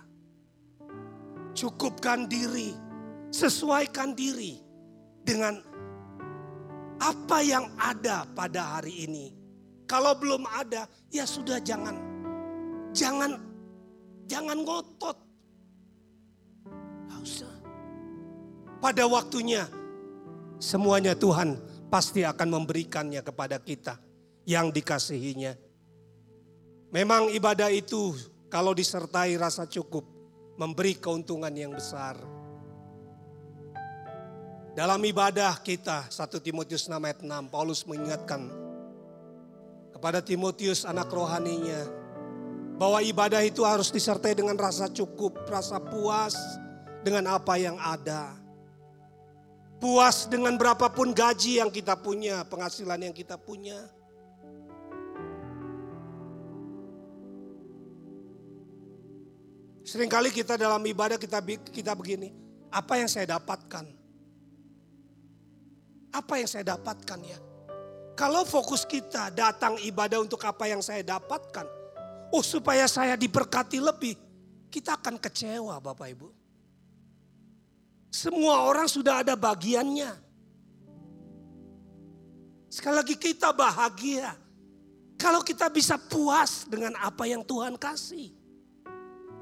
Cukupkan 1.53 2.25
diri, 2.25 2.73
sesuaikan 3.29 4.15
diri 4.17 4.57
dengan 5.21 5.59
apa 6.97 7.37
yang 7.43 7.67
ada 7.77 8.23
pada 8.31 8.79
hari 8.79 9.05
ini. 9.05 9.25
Kalau 9.85 10.15
belum 10.15 10.47
ada, 10.47 10.87
ya 11.11 11.27
sudah 11.27 11.59
jangan 11.59 11.99
jangan 12.95 13.37
jangan 14.25 14.57
ngotot. 14.63 15.17
Usah. 17.23 17.55
Pada 18.83 19.07
waktunya 19.07 19.63
semuanya 20.59 21.15
Tuhan 21.15 21.55
pasti 21.87 22.27
akan 22.27 22.59
memberikannya 22.59 23.23
kepada 23.23 23.55
kita 23.63 23.95
yang 24.43 24.75
dikasihinya. 24.75 25.55
Memang 26.93 27.33
ibadah 27.33 27.73
itu 27.73 28.13
kalau 28.53 28.69
disertai 28.77 29.33
rasa 29.33 29.65
cukup 29.65 30.05
memberi 30.61 30.93
keuntungan 30.93 31.49
yang 31.49 31.73
besar. 31.73 32.13
Dalam 34.77 35.01
ibadah 35.01 35.57
kita, 35.61 36.05
1 36.09 36.37
Timotius 36.37 36.85
6 36.85 36.93
ayat 37.01 37.19
6, 37.25 37.49
Paulus 37.49 37.81
mengingatkan 37.89 38.45
kepada 39.97 40.21
Timotius 40.21 40.85
anak 40.85 41.09
rohaninya, 41.09 41.89
bahwa 42.77 43.01
ibadah 43.01 43.41
itu 43.41 43.65
harus 43.65 43.89
disertai 43.89 44.37
dengan 44.37 44.57
rasa 44.57 44.85
cukup, 44.89 45.49
rasa 45.49 45.81
puas 45.81 46.37
dengan 47.01 47.25
apa 47.33 47.57
yang 47.57 47.77
ada 47.81 48.43
puas 49.83 50.31
dengan 50.31 50.55
berapapun 50.55 51.11
gaji 51.11 51.59
yang 51.59 51.67
kita 51.67 51.99
punya, 51.99 52.47
penghasilan 52.47 53.03
yang 53.03 53.11
kita 53.11 53.35
punya. 53.35 53.75
Seringkali 59.83 60.31
kita 60.31 60.55
dalam 60.55 60.79
ibadah 60.87 61.19
kita 61.19 61.43
kita 61.67 61.91
begini, 61.91 62.31
apa 62.71 62.95
yang 62.95 63.11
saya 63.11 63.35
dapatkan? 63.35 63.83
Apa 66.15 66.33
yang 66.39 66.47
saya 66.47 66.63
dapatkan 66.71 67.19
ya? 67.19 67.39
Kalau 68.15 68.47
fokus 68.47 68.87
kita 68.87 69.27
datang 69.33 69.75
ibadah 69.83 70.23
untuk 70.23 70.39
apa 70.47 70.71
yang 70.71 70.79
saya 70.79 71.03
dapatkan, 71.03 71.67
oh 72.31 72.39
supaya 72.45 72.87
saya 72.87 73.19
diberkati 73.19 73.83
lebih, 73.83 74.15
kita 74.71 74.95
akan 74.95 75.19
kecewa 75.19 75.75
Bapak 75.83 76.07
Ibu. 76.15 76.29
Semua 78.13 78.63
orang 78.63 78.87
sudah 78.87 79.25
ada 79.25 79.33
bagiannya. 79.33 80.13
Sekali 82.71 82.95
lagi 82.95 83.17
kita 83.17 83.51
bahagia. 83.51 84.37
Kalau 85.17 85.41
kita 85.41 85.67
bisa 85.69 85.97
puas 85.97 86.69
dengan 86.69 86.93
apa 87.01 87.25
yang 87.25 87.41
Tuhan 87.41 87.73
kasih. 87.75 88.42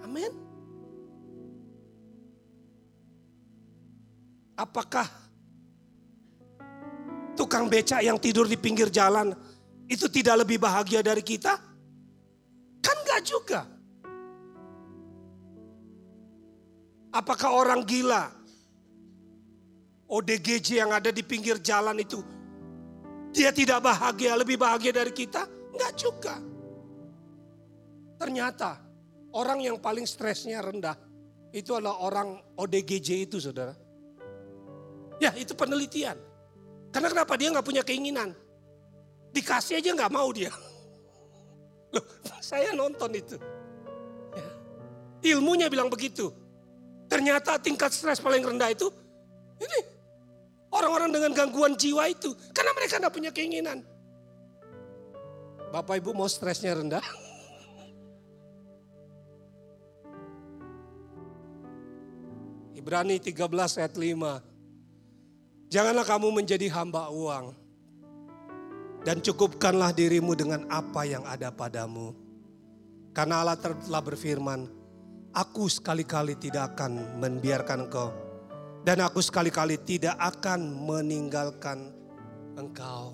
Amin. 0.02 0.32
Apakah 4.58 5.08
tukang 7.34 7.66
becak 7.66 8.06
yang 8.06 8.22
tidur 8.22 8.46
di 8.46 8.60
pinggir 8.60 8.94
jalan 8.94 9.34
itu 9.90 10.06
tidak 10.06 10.46
lebih 10.46 10.62
bahagia 10.62 11.02
dari 11.02 11.26
kita? 11.26 11.58
Kan 12.82 12.98
gak 13.08 13.22
juga. 13.26 13.62
Apakah 17.12 17.52
orang 17.52 17.84
gila 17.84 18.32
ODGJ 20.08 20.80
yang 20.80 20.92
ada 20.96 21.12
di 21.12 21.24
pinggir 21.24 21.60
jalan 21.60 22.00
itu, 22.00 22.24
dia 23.36 23.52
tidak 23.52 23.84
bahagia, 23.84 24.36
lebih 24.40 24.60
bahagia 24.60 24.92
dari 24.96 25.12
kita? 25.12 25.44
Enggak 25.72 25.94
juga. 25.96 26.36
Ternyata 28.20 28.91
orang 29.36 29.60
yang 29.64 29.78
paling 29.80 30.04
stresnya 30.08 30.60
rendah 30.64 30.96
itu 31.52 31.76
adalah 31.76 32.00
orang 32.04 32.40
ODGJ 32.56 33.28
itu 33.28 33.38
saudara. 33.40 33.76
Ya 35.20 35.36
itu 35.36 35.52
penelitian. 35.54 36.18
Karena 36.92 37.08
kenapa 37.12 37.36
dia 37.40 37.52
nggak 37.52 37.68
punya 37.68 37.84
keinginan? 37.84 38.36
Dikasih 39.32 39.80
aja 39.80 39.96
nggak 39.96 40.12
mau 40.12 40.28
dia. 40.32 40.52
Loh, 41.94 42.06
saya 42.44 42.72
nonton 42.76 43.12
itu. 43.16 43.38
Ya. 44.36 44.48
Ilmunya 45.36 45.68
bilang 45.68 45.88
begitu. 45.88 46.32
Ternyata 47.12 47.60
tingkat 47.60 47.92
stres 47.92 48.24
paling 48.24 48.44
rendah 48.44 48.72
itu 48.72 48.88
ini 49.60 50.02
Orang-orang 50.72 51.12
dengan 51.12 51.32
gangguan 51.36 51.76
jiwa 51.76 52.08
itu. 52.08 52.32
Karena 52.56 52.72
mereka 52.72 52.96
tidak 52.96 53.12
punya 53.12 53.32
keinginan. 53.36 53.84
Bapak 55.72 56.00
ibu 56.00 56.16
mau 56.16 56.32
stresnya 56.32 56.76
rendah? 56.76 57.04
Ibrani 62.82 63.22
13 63.22 63.46
ayat 63.78 63.94
5. 63.94 65.70
Janganlah 65.70 66.02
kamu 66.02 66.34
menjadi 66.34 66.66
hamba 66.74 67.14
uang. 67.14 67.54
Dan 69.06 69.22
cukupkanlah 69.22 69.94
dirimu 69.94 70.34
dengan 70.34 70.66
apa 70.66 71.06
yang 71.06 71.22
ada 71.30 71.54
padamu. 71.54 72.18
Karena 73.14 73.46
Allah 73.46 73.58
telah 73.62 74.02
berfirman, 74.02 74.66
Aku 75.32 75.70
sekali-kali 75.70 76.36
tidak 76.42 76.76
akan 76.76 77.22
membiarkan 77.22 77.88
kau 77.88 78.12
dan 78.82 78.98
aku 79.06 79.22
sekali-kali 79.22 79.78
tidak 79.86 80.18
akan 80.18 80.74
meninggalkan 80.74 81.94
engkau. 82.58 83.14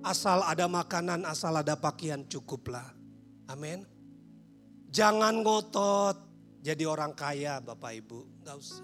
Asal 0.00 0.46
ada 0.46 0.70
makanan, 0.70 1.26
asal 1.26 1.58
ada 1.58 1.74
pakaian 1.74 2.22
cukuplah. 2.30 2.86
Amin. 3.50 3.82
Jangan 4.88 5.42
ngotot 5.42 6.16
jadi 6.62 6.84
orang 6.84 7.14
kaya 7.14 7.62
Bapak 7.62 7.92
Ibu. 8.02 8.42
Gak 8.42 8.56
usah. 8.58 8.82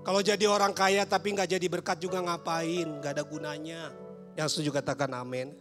Kalau 0.00 0.24
jadi 0.24 0.48
orang 0.48 0.72
kaya 0.72 1.04
tapi 1.04 1.36
nggak 1.36 1.60
jadi 1.60 1.66
berkat 1.68 2.00
juga 2.00 2.24
ngapain, 2.24 2.88
nggak 3.00 3.12
ada 3.20 3.24
gunanya. 3.24 3.92
Yang 4.32 4.56
setuju 4.56 4.80
katakan 4.80 5.12
amin. 5.12 5.52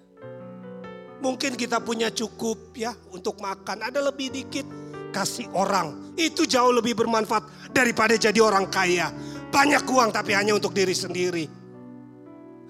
Mungkin 1.19 1.59
kita 1.59 1.83
punya 1.83 2.07
cukup 2.07 2.71
ya 2.79 2.95
untuk 3.11 3.43
makan, 3.43 3.83
ada 3.83 3.99
lebih 3.99 4.31
dikit 4.31 4.63
kasih 5.11 5.51
orang. 5.51 6.15
Itu 6.15 6.47
jauh 6.47 6.71
lebih 6.71 6.95
bermanfaat 6.95 7.75
daripada 7.75 8.15
jadi 8.15 8.39
orang 8.39 8.71
kaya. 8.71 9.11
Banyak 9.51 9.83
uang 9.83 10.15
tapi 10.15 10.31
hanya 10.31 10.55
untuk 10.55 10.71
diri 10.71 10.95
sendiri. 10.95 11.45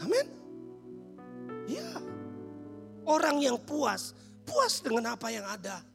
Amin. 0.02 0.26
Ya. 1.70 2.02
Orang 3.06 3.38
yang 3.46 3.62
puas, 3.62 4.18
puas 4.42 4.82
dengan 4.82 5.14
apa 5.14 5.30
yang 5.30 5.46
ada. 5.46 5.86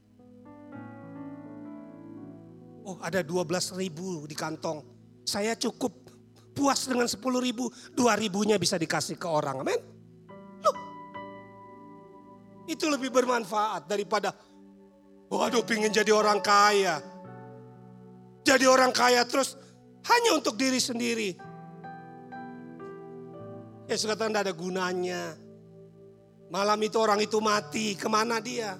Oh 2.85 3.01
ada 3.01 3.25
12 3.25 3.81
ribu 3.81 4.29
di 4.29 4.37
kantong. 4.37 4.85
Saya 5.25 5.57
cukup 5.57 6.05
puas 6.53 6.85
dengan 6.85 7.09
10 7.09 7.17
ribu. 7.41 7.73
2 7.97 8.21
ribunya 8.21 8.61
bisa 8.61 8.77
dikasih 8.77 9.17
ke 9.17 9.25
orang. 9.25 9.65
Amin. 9.65 9.81
Loh. 10.61 10.77
Itu 12.69 12.93
lebih 12.93 13.09
bermanfaat 13.09 13.89
daripada. 13.89 14.37
Waduh 15.33 15.65
pingin 15.65 15.91
jadi 15.91 16.13
orang 16.13 16.45
kaya. 16.45 17.01
Jadi 18.45 18.69
orang 18.69 18.93
kaya 18.93 19.25
terus 19.25 19.57
hanya 20.05 20.37
untuk 20.37 20.61
diri 20.61 20.77
sendiri. 20.77 21.33
Ya 23.89 23.97
sekarang 23.97 24.33
tidak 24.33 24.45
ada 24.49 24.53
gunanya. 24.53 25.23
Malam 26.53 26.77
itu 26.85 26.97
orang 27.01 27.25
itu 27.25 27.41
mati, 27.41 27.97
ke 27.97 28.05
mana 28.05 28.37
dia? 28.37 28.77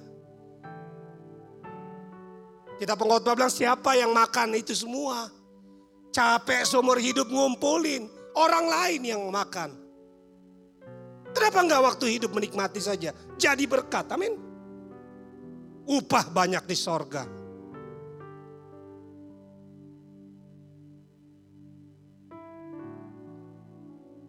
Kita 2.75 2.99
pengkhotbah 2.99 3.39
bilang 3.39 3.53
siapa 3.53 3.95
yang 3.95 4.11
makan 4.11 4.59
itu 4.59 4.75
semua. 4.75 5.31
Capek 6.11 6.67
seumur 6.67 6.99
hidup 6.99 7.31
ngumpulin. 7.31 8.11
Orang 8.35 8.67
lain 8.67 9.03
yang 9.07 9.23
makan. 9.31 9.71
Kenapa 11.35 11.59
enggak 11.63 11.83
waktu 11.83 12.19
hidup 12.19 12.31
menikmati 12.35 12.83
saja? 12.83 13.15
Jadi 13.39 13.67
berkat, 13.67 14.11
amin. 14.11 14.35
Upah 15.87 16.31
banyak 16.31 16.63
di 16.67 16.77
sorga. 16.79 17.27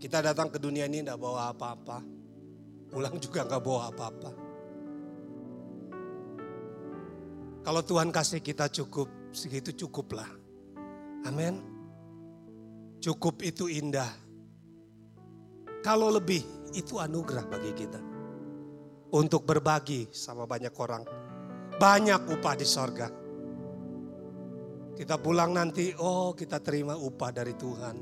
Kita 0.06 0.22
datang 0.22 0.54
ke 0.54 0.62
dunia 0.62 0.86
ini 0.86 1.02
tidak 1.02 1.18
bawa 1.18 1.50
apa-apa. 1.50 1.98
Pulang 2.94 3.18
juga 3.18 3.42
nggak 3.42 3.62
bawa 3.62 3.90
apa-apa. 3.90 4.45
Kalau 7.66 7.82
Tuhan 7.82 8.14
kasih 8.14 8.46
kita 8.46 8.70
cukup, 8.70 9.34
segitu 9.34 9.74
cukuplah. 9.74 10.30
Amin. 11.26 11.58
Cukup 13.02 13.42
itu 13.42 13.66
indah. 13.66 14.14
Kalau 15.82 16.14
lebih, 16.14 16.46
itu 16.78 17.02
anugerah 17.02 17.50
bagi 17.50 17.74
kita. 17.74 17.98
Untuk 19.18 19.50
berbagi 19.50 20.14
sama 20.14 20.46
banyak 20.46 20.74
orang. 20.78 21.04
Banyak 21.82 22.22
upah 22.38 22.54
di 22.54 22.68
sorga. 22.70 23.10
Kita 24.94 25.18
pulang 25.18 25.58
nanti, 25.58 25.90
oh 25.98 26.38
kita 26.38 26.62
terima 26.62 26.94
upah 26.94 27.34
dari 27.34 27.58
Tuhan. 27.58 27.98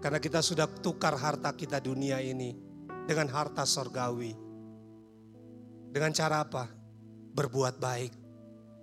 Karena 0.00 0.16
kita 0.16 0.40
sudah 0.40 0.72
tukar 0.80 1.20
harta 1.20 1.52
kita 1.52 1.84
dunia 1.84 2.16
ini 2.24 2.56
dengan 3.04 3.28
harta 3.28 3.68
sorgawi. 3.68 4.32
Dengan 5.92 6.10
cara 6.16 6.42
apa? 6.42 6.81
Berbuat 7.32 7.80
baik, 7.80 8.12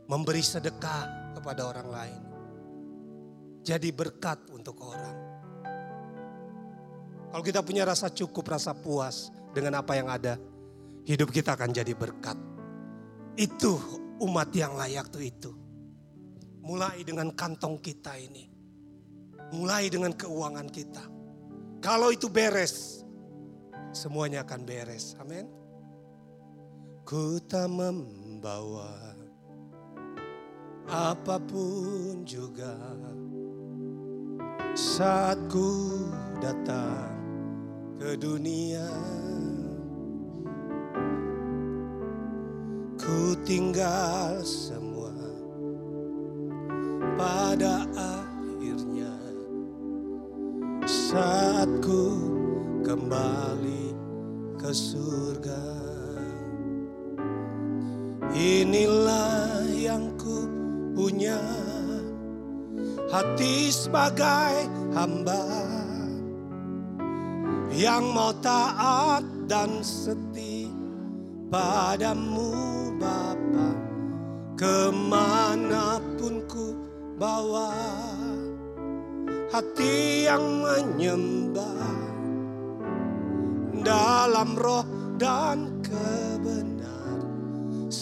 memberi 0.10 0.42
sedekah 0.42 1.34
kepada 1.38 1.70
orang 1.70 1.90
lain. 1.90 2.22
Jadi 3.62 3.94
berkat 3.94 4.50
untuk 4.50 4.82
orang. 4.82 5.18
Kalau 7.30 7.44
kita 7.46 7.62
punya 7.62 7.86
rasa 7.86 8.10
cukup, 8.10 8.58
rasa 8.58 8.74
puas 8.74 9.30
dengan 9.54 9.86
apa 9.86 9.94
yang 9.94 10.10
ada, 10.10 10.42
hidup 11.06 11.30
kita 11.30 11.54
akan 11.54 11.70
jadi 11.70 11.94
berkat. 11.94 12.38
Itu 13.38 13.78
umat 14.26 14.50
yang 14.58 14.74
layak 14.74 15.14
tuh 15.14 15.22
itu. 15.22 15.52
Mulai 16.66 17.06
dengan 17.06 17.30
kantong 17.34 17.78
kita 17.78 18.18
ini. 18.18 18.50
Mulai 19.54 19.94
dengan 19.94 20.14
keuangan 20.14 20.70
kita. 20.70 21.06
Kalau 21.80 22.10
itu 22.10 22.28
beres, 22.28 23.06
semuanya 23.94 24.42
akan 24.44 24.62
beres. 24.66 25.14
Amin. 25.22 25.48
Ku 27.06 27.42
tak 27.42 27.70
membawa 28.40 28.96
apa 30.88 31.36
pun 31.44 32.24
juga 32.24 32.72
saat 34.72 35.36
ku 35.52 36.08
datang 36.40 37.20
ke 38.00 38.16
dunia. 38.16 38.88
Ku 42.96 43.36
tinggal 43.44 44.40
semua 44.48 45.12
pada 47.20 47.84
akhirnya 47.92 49.20
saat 50.88 51.68
ku 51.84 52.16
kembali 52.88 53.92
ke 54.56 54.72
surga. 54.72 55.89
Inilah 58.34 59.66
yang 59.74 60.14
ku 60.20 60.46
punya. 60.94 61.42
Hati 63.10 63.74
sebagai 63.74 64.70
hamba 64.94 65.46
yang 67.74 68.14
mau 68.14 68.30
taat 68.38 69.26
dan 69.50 69.82
setia 69.82 70.70
padamu 71.50 72.54
Bapa. 73.02 73.70
Ke 74.54 74.94
mana 74.94 75.98
pun 76.20 76.46
ku 76.46 76.76
bawa 77.18 77.74
hati 79.50 80.30
yang 80.30 80.62
menyembah 80.62 81.90
dalam 83.82 84.54
roh 84.60 84.86
dan 85.18 85.82
kebenar 85.82 86.59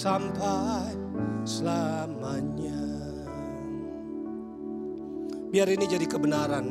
sampai 0.08 0.96
selamanya. 1.44 2.88
Biar 5.52 5.68
ini 5.68 5.84
jadi 5.84 6.08
kebenaran 6.08 6.66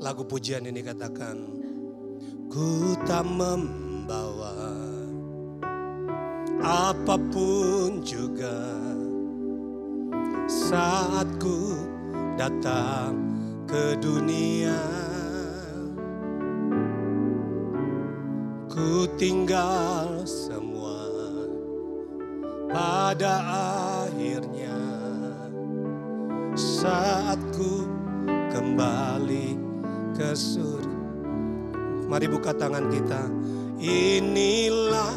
lagu 0.00 0.24
pujian 0.24 0.64
ini 0.64 0.80
katakan 0.80 1.36
ku 2.48 2.96
tak 3.04 3.28
membawa 3.28 4.56
apa 6.64 7.20
pun 7.28 8.00
juga 8.00 8.72
saat 10.48 11.28
ku 11.36 11.76
datang 12.40 13.20
ke 13.68 14.00
dunia 14.00 14.80
ku 18.72 19.04
tinggal 19.20 20.24
pada 22.76 23.40
akhirnya 24.04 24.76
saat 26.52 27.40
ku 27.56 27.88
kembali 28.52 29.56
ke 30.12 30.36
surga. 30.36 31.00
Mari 32.04 32.28
buka 32.28 32.52
tangan 32.52 32.92
kita. 32.92 33.32
Inilah 33.80 35.16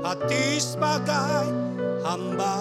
hati 0.00 0.44
sebagai 0.56 1.52
hamba 2.00 2.56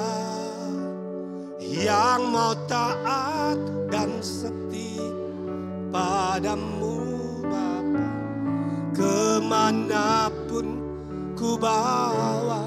yang 1.64 2.36
mau 2.36 2.52
taat 2.68 3.60
dan 3.88 4.12
setia 4.20 5.08
padamu 5.88 7.00
Bapa. 7.48 8.08
Ke 8.92 9.40
mana 9.40 10.28
pun 10.28 10.39
ku 11.40 11.56
bawa 11.56 12.60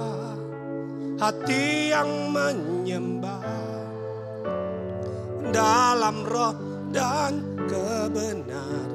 hati 1.20 1.93
yang 1.93 2.33
menyembah 2.33 3.45
dalam 5.53 6.25
roh 6.25 6.57
dan 6.89 7.45
kebenar 7.68 8.89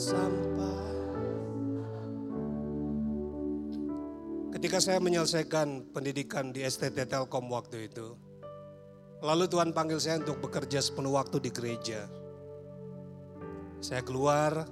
sampai 0.00 0.56
Ketika 4.56 4.80
saya 4.80 4.96
menyelesaikan 4.96 5.92
pendidikan 5.92 6.48
di 6.48 6.64
STT 6.64 7.04
Telkom 7.04 7.52
waktu 7.52 7.92
itu, 7.92 8.16
lalu 9.20 9.44
Tuhan 9.44 9.76
panggil 9.76 10.00
saya 10.00 10.24
untuk 10.24 10.40
bekerja 10.40 10.80
sepenuh 10.80 11.20
waktu 11.20 11.36
di 11.44 11.52
gereja. 11.52 12.08
Saya 13.84 14.00
keluar, 14.00 14.64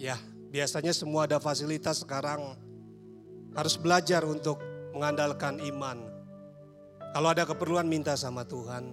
ya 0.00 0.16
biasanya 0.50 0.92
semua 0.94 1.26
ada 1.26 1.42
fasilitas 1.42 2.02
sekarang 2.02 2.56
harus 3.56 3.74
belajar 3.80 4.22
untuk 4.28 4.60
mengandalkan 4.92 5.60
iman. 5.64 5.98
Kalau 7.16 7.28
ada 7.32 7.48
keperluan 7.48 7.88
minta 7.88 8.12
sama 8.12 8.44
Tuhan, 8.44 8.92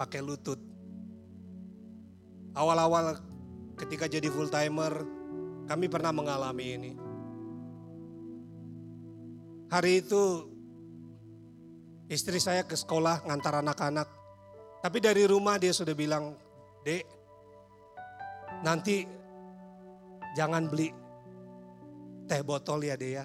pakai 0.00 0.24
lutut. 0.24 0.56
Awal-awal 2.56 3.20
ketika 3.76 4.08
jadi 4.08 4.32
full 4.32 4.48
timer, 4.48 5.04
kami 5.68 5.86
pernah 5.92 6.10
mengalami 6.10 6.66
ini. 6.72 6.92
Hari 9.70 9.92
itu 10.02 10.50
istri 12.10 12.42
saya 12.42 12.66
ke 12.66 12.74
sekolah 12.74 13.22
ngantar 13.28 13.60
anak-anak. 13.62 14.08
Tapi 14.80 14.98
dari 14.98 15.28
rumah 15.28 15.60
dia 15.60 15.70
sudah 15.76 15.92
bilang, 15.92 16.34
Dek, 16.82 17.04
nanti 18.64 19.19
jangan 20.34 20.66
beli 20.70 20.94
teh 22.30 22.42
botol 22.46 22.86
ya 22.86 22.94
ya. 22.94 23.24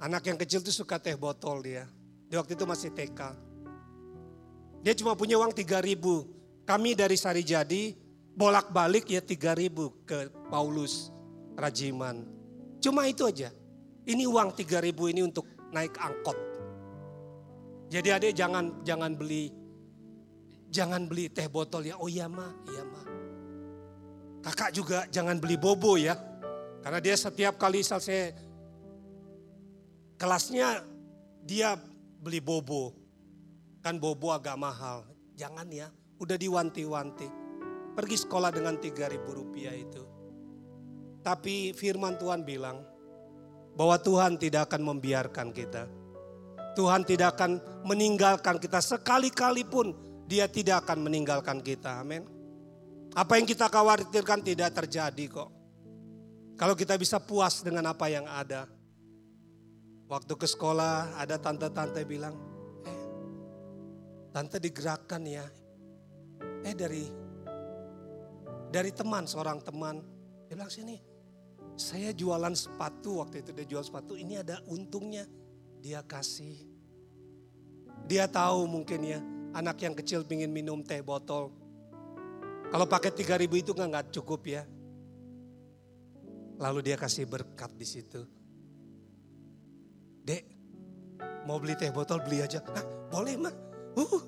Anak 0.00 0.24
yang 0.28 0.40
kecil 0.40 0.64
tuh 0.64 0.72
suka 0.72 0.96
teh 0.96 1.16
botol 1.16 1.60
dia. 1.60 1.84
Di 2.28 2.34
waktu 2.40 2.56
itu 2.56 2.64
masih 2.64 2.90
TK. 2.92 3.20
Dia 4.84 4.92
cuma 4.96 5.16
punya 5.16 5.40
uang 5.40 5.52
3 5.52 5.80
ribu. 5.80 6.28
Kami 6.64 6.96
dari 6.96 7.16
Sari 7.16 7.44
Jadi 7.44 7.92
bolak-balik 8.36 9.08
ya 9.08 9.20
3 9.20 9.56
ribu 9.56 9.92
ke 10.04 10.28
Paulus 10.48 11.12
Rajiman. 11.56 12.24
Cuma 12.80 13.08
itu 13.08 13.24
aja. 13.24 13.52
Ini 14.04 14.28
uang 14.28 14.52
3 14.52 14.84
ribu 14.84 15.08
ini 15.08 15.24
untuk 15.24 15.48
naik 15.72 15.96
angkot. 15.96 16.36
Jadi 17.88 18.08
adik 18.10 18.32
jangan 18.34 18.82
jangan 18.82 19.14
beli 19.14 19.52
jangan 20.72 21.06
beli 21.06 21.30
teh 21.30 21.46
botol 21.46 21.86
ya. 21.86 21.94
Oh 22.00 22.10
iya 22.10 22.26
mah, 22.26 22.50
iya 22.68 22.82
mah. 22.82 23.03
Kakak 24.44 24.70
juga 24.76 24.98
jangan 25.08 25.40
beli 25.40 25.56
bobo 25.56 25.96
ya. 25.96 26.20
Karena 26.84 27.00
dia 27.00 27.16
setiap 27.16 27.56
kali 27.56 27.80
selesai 27.80 28.36
kelasnya 30.20 30.84
dia 31.40 31.80
beli 32.20 32.44
bobo. 32.44 32.92
Kan 33.80 33.96
bobo 33.96 34.36
agak 34.36 34.60
mahal. 34.60 35.08
Jangan 35.34 35.66
ya, 35.72 35.88
udah 36.20 36.36
diwanti-wanti. 36.36 37.28
Pergi 37.96 38.16
sekolah 38.20 38.52
dengan 38.52 38.76
3000 38.76 39.16
rupiah 39.32 39.72
itu. 39.72 40.04
Tapi 41.24 41.72
firman 41.72 42.20
Tuhan 42.20 42.44
bilang 42.44 42.84
bahwa 43.74 43.96
Tuhan 43.96 44.36
tidak 44.36 44.68
akan 44.68 44.92
membiarkan 44.92 45.48
kita. 45.56 45.88
Tuhan 46.74 47.06
tidak 47.06 47.38
akan 47.38 47.62
meninggalkan 47.86 48.58
kita 48.58 48.82
sekali-kali 48.82 49.64
pun 49.64 49.94
dia 50.26 50.50
tidak 50.50 50.84
akan 50.84 51.06
meninggalkan 51.06 51.62
kita. 51.62 52.02
Amin. 52.02 52.33
Apa 53.14 53.38
yang 53.38 53.46
kita 53.46 53.70
khawatirkan 53.70 54.42
tidak 54.42 54.74
terjadi 54.74 55.24
kok. 55.30 55.50
Kalau 56.58 56.74
kita 56.74 56.98
bisa 56.98 57.22
puas 57.22 57.62
dengan 57.62 57.86
apa 57.90 58.10
yang 58.10 58.26
ada. 58.26 58.66
Waktu 60.10 60.34
ke 60.34 60.46
sekolah 60.50 61.18
ada 61.18 61.38
tante-tante 61.38 62.02
bilang, 62.02 62.34
eh, 62.82 63.02
tante 64.34 64.58
digerakkan 64.58 65.22
ya. 65.26 65.46
Eh 66.66 66.74
dari 66.74 67.06
dari 68.74 68.90
teman, 68.90 69.30
seorang 69.30 69.62
teman. 69.62 70.02
Dia 70.50 70.58
bilang 70.58 70.70
sini, 70.70 70.98
saya 71.78 72.10
jualan 72.10 72.54
sepatu 72.54 73.22
waktu 73.22 73.46
itu 73.46 73.50
dia 73.54 73.66
jual 73.66 73.82
sepatu. 73.86 74.18
Ini 74.18 74.42
ada 74.42 74.58
untungnya. 74.66 75.26
Dia 75.78 76.02
kasih. 76.02 76.66
Dia 78.10 78.26
tahu 78.26 78.66
mungkin 78.66 79.00
ya 79.04 79.20
anak 79.54 79.80
yang 79.86 79.94
kecil 79.94 80.26
pingin 80.26 80.50
minum 80.50 80.82
teh 80.82 80.98
botol. 80.98 81.63
Kalau 82.70 82.86
pakai 82.88 83.10
3000 83.12 83.50
itu 83.50 83.70
nggak 83.74 84.14
cukup 84.14 84.40
ya. 84.46 84.62
Lalu 86.58 86.80
dia 86.86 86.96
kasih 86.96 87.26
berkat 87.26 87.74
di 87.74 87.86
situ. 87.86 88.22
Dek, 90.24 90.44
mau 91.44 91.60
beli 91.60 91.76
teh 91.76 91.92
botol 91.92 92.22
beli 92.24 92.40
aja. 92.40 92.62
Nah, 92.72 92.84
boleh 93.12 93.34
mah. 93.36 93.54
Uh, 93.94 94.22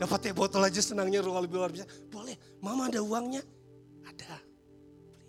dapat 0.00 0.18
teh 0.28 0.34
botol 0.34 0.64
aja 0.64 0.80
senangnya 0.82 1.22
luar 1.22 1.46
luar 1.46 1.70
biasa. 1.70 1.86
Boleh, 2.10 2.34
mama 2.58 2.90
ada 2.90 2.98
uangnya? 3.04 3.44
Ada. 4.08 4.34
Beli. 5.06 5.28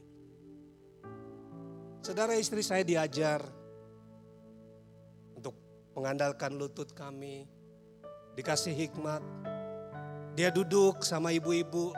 Saudara 2.02 2.34
istri 2.39 2.66
saya 2.66 2.82
diajar 2.82 3.45
untuk 5.38 5.54
mengandalkan 5.93 6.58
lutut 6.58 6.89
kami. 6.95 7.45
Dikasih 8.34 8.74
hikmat. 8.74 9.22
Dia 10.36 10.49
duduk 10.49 11.03
sama 11.03 11.36
ibu-ibu. 11.36 11.91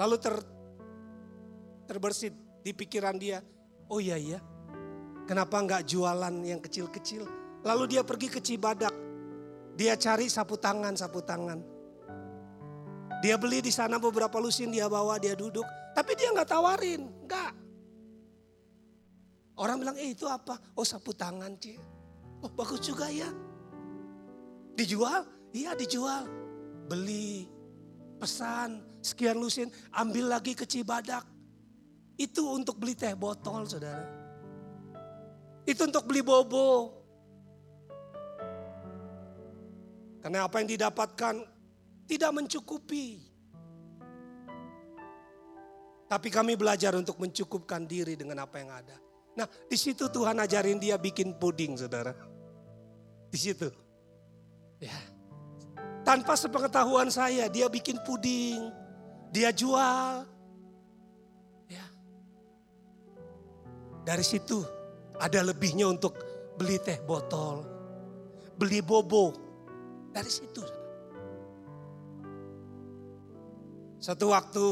Lalu 0.00 0.16
ter, 0.16 0.34
terbersit 1.84 2.32
di 2.64 2.72
pikiran 2.72 3.16
dia. 3.20 3.44
Oh 3.90 3.98
iya 3.98 4.14
iya, 4.14 4.38
Kenapa 5.30 5.62
nggak 5.62 5.86
jualan 5.86 6.42
yang 6.42 6.58
kecil-kecil? 6.58 7.22
Lalu 7.62 7.94
dia 7.94 8.02
pergi 8.02 8.26
ke 8.26 8.42
Cibadak. 8.42 8.90
Dia 9.78 9.94
cari 9.94 10.26
sapu 10.26 10.58
tangan, 10.58 10.98
sapu 10.98 11.22
tangan. 11.22 11.62
Dia 13.22 13.38
beli 13.38 13.62
di 13.62 13.70
sana 13.70 14.02
beberapa 14.02 14.42
lusin, 14.42 14.74
dia 14.74 14.90
bawa, 14.90 15.22
dia 15.22 15.38
duduk. 15.38 15.62
Tapi 15.94 16.18
dia 16.18 16.34
nggak 16.34 16.50
tawarin, 16.50 17.06
nggak. 17.30 17.52
Orang 19.54 19.78
bilang, 19.78 19.94
eh 20.02 20.10
itu 20.10 20.26
apa? 20.26 20.58
Oh 20.74 20.82
sapu 20.82 21.14
tangan, 21.14 21.54
cie. 21.62 21.78
Oh 22.42 22.50
bagus 22.50 22.82
juga 22.82 23.06
ya. 23.06 23.30
Dijual? 24.74 25.30
Iya 25.54 25.78
dijual. 25.78 26.39
Beli, 26.90 27.46
pesan, 28.18 28.82
sekian 28.98 29.38
lusin, 29.38 29.70
ambil 29.94 30.26
lagi 30.26 30.58
ke 30.58 30.66
Cibadak. 30.66 31.22
Itu 32.18 32.50
untuk 32.50 32.82
beli 32.82 32.98
teh 32.98 33.14
botol, 33.14 33.62
saudara. 33.70 34.04
Itu 35.62 35.86
untuk 35.86 36.10
beli 36.10 36.26
bobo. 36.26 36.98
Karena 40.20 40.44
apa 40.44 40.60
yang 40.60 40.68
didapatkan 40.68 41.34
tidak 42.10 42.30
mencukupi. 42.34 43.22
Tapi 46.10 46.28
kami 46.28 46.58
belajar 46.58 46.92
untuk 46.98 47.22
mencukupkan 47.22 47.86
diri 47.86 48.18
dengan 48.18 48.42
apa 48.42 48.58
yang 48.58 48.74
ada. 48.74 48.98
Nah 49.38 49.46
di 49.46 49.78
situ 49.78 50.10
Tuhan 50.10 50.42
ajarin 50.42 50.82
dia 50.82 50.98
bikin 50.98 51.38
puding 51.38 51.78
saudara. 51.78 52.10
Di 53.30 53.38
situ. 53.38 53.70
Ya. 54.82 55.19
Tanpa 56.00 56.34
sepengetahuan 56.34 57.12
saya 57.12 57.46
dia 57.52 57.68
bikin 57.68 58.00
puding. 58.02 58.72
Dia 59.30 59.54
jual. 59.54 60.26
Ya. 61.70 61.86
Dari 64.02 64.24
situ 64.26 64.64
ada 65.20 65.44
lebihnya 65.44 65.86
untuk 65.86 66.16
beli 66.56 66.80
teh 66.80 66.98
botol, 67.04 67.62
beli 68.56 68.80
bobo. 68.82 69.36
Dari 70.10 70.26
situ. 70.26 70.64
Satu 74.00 74.32
waktu 74.32 74.66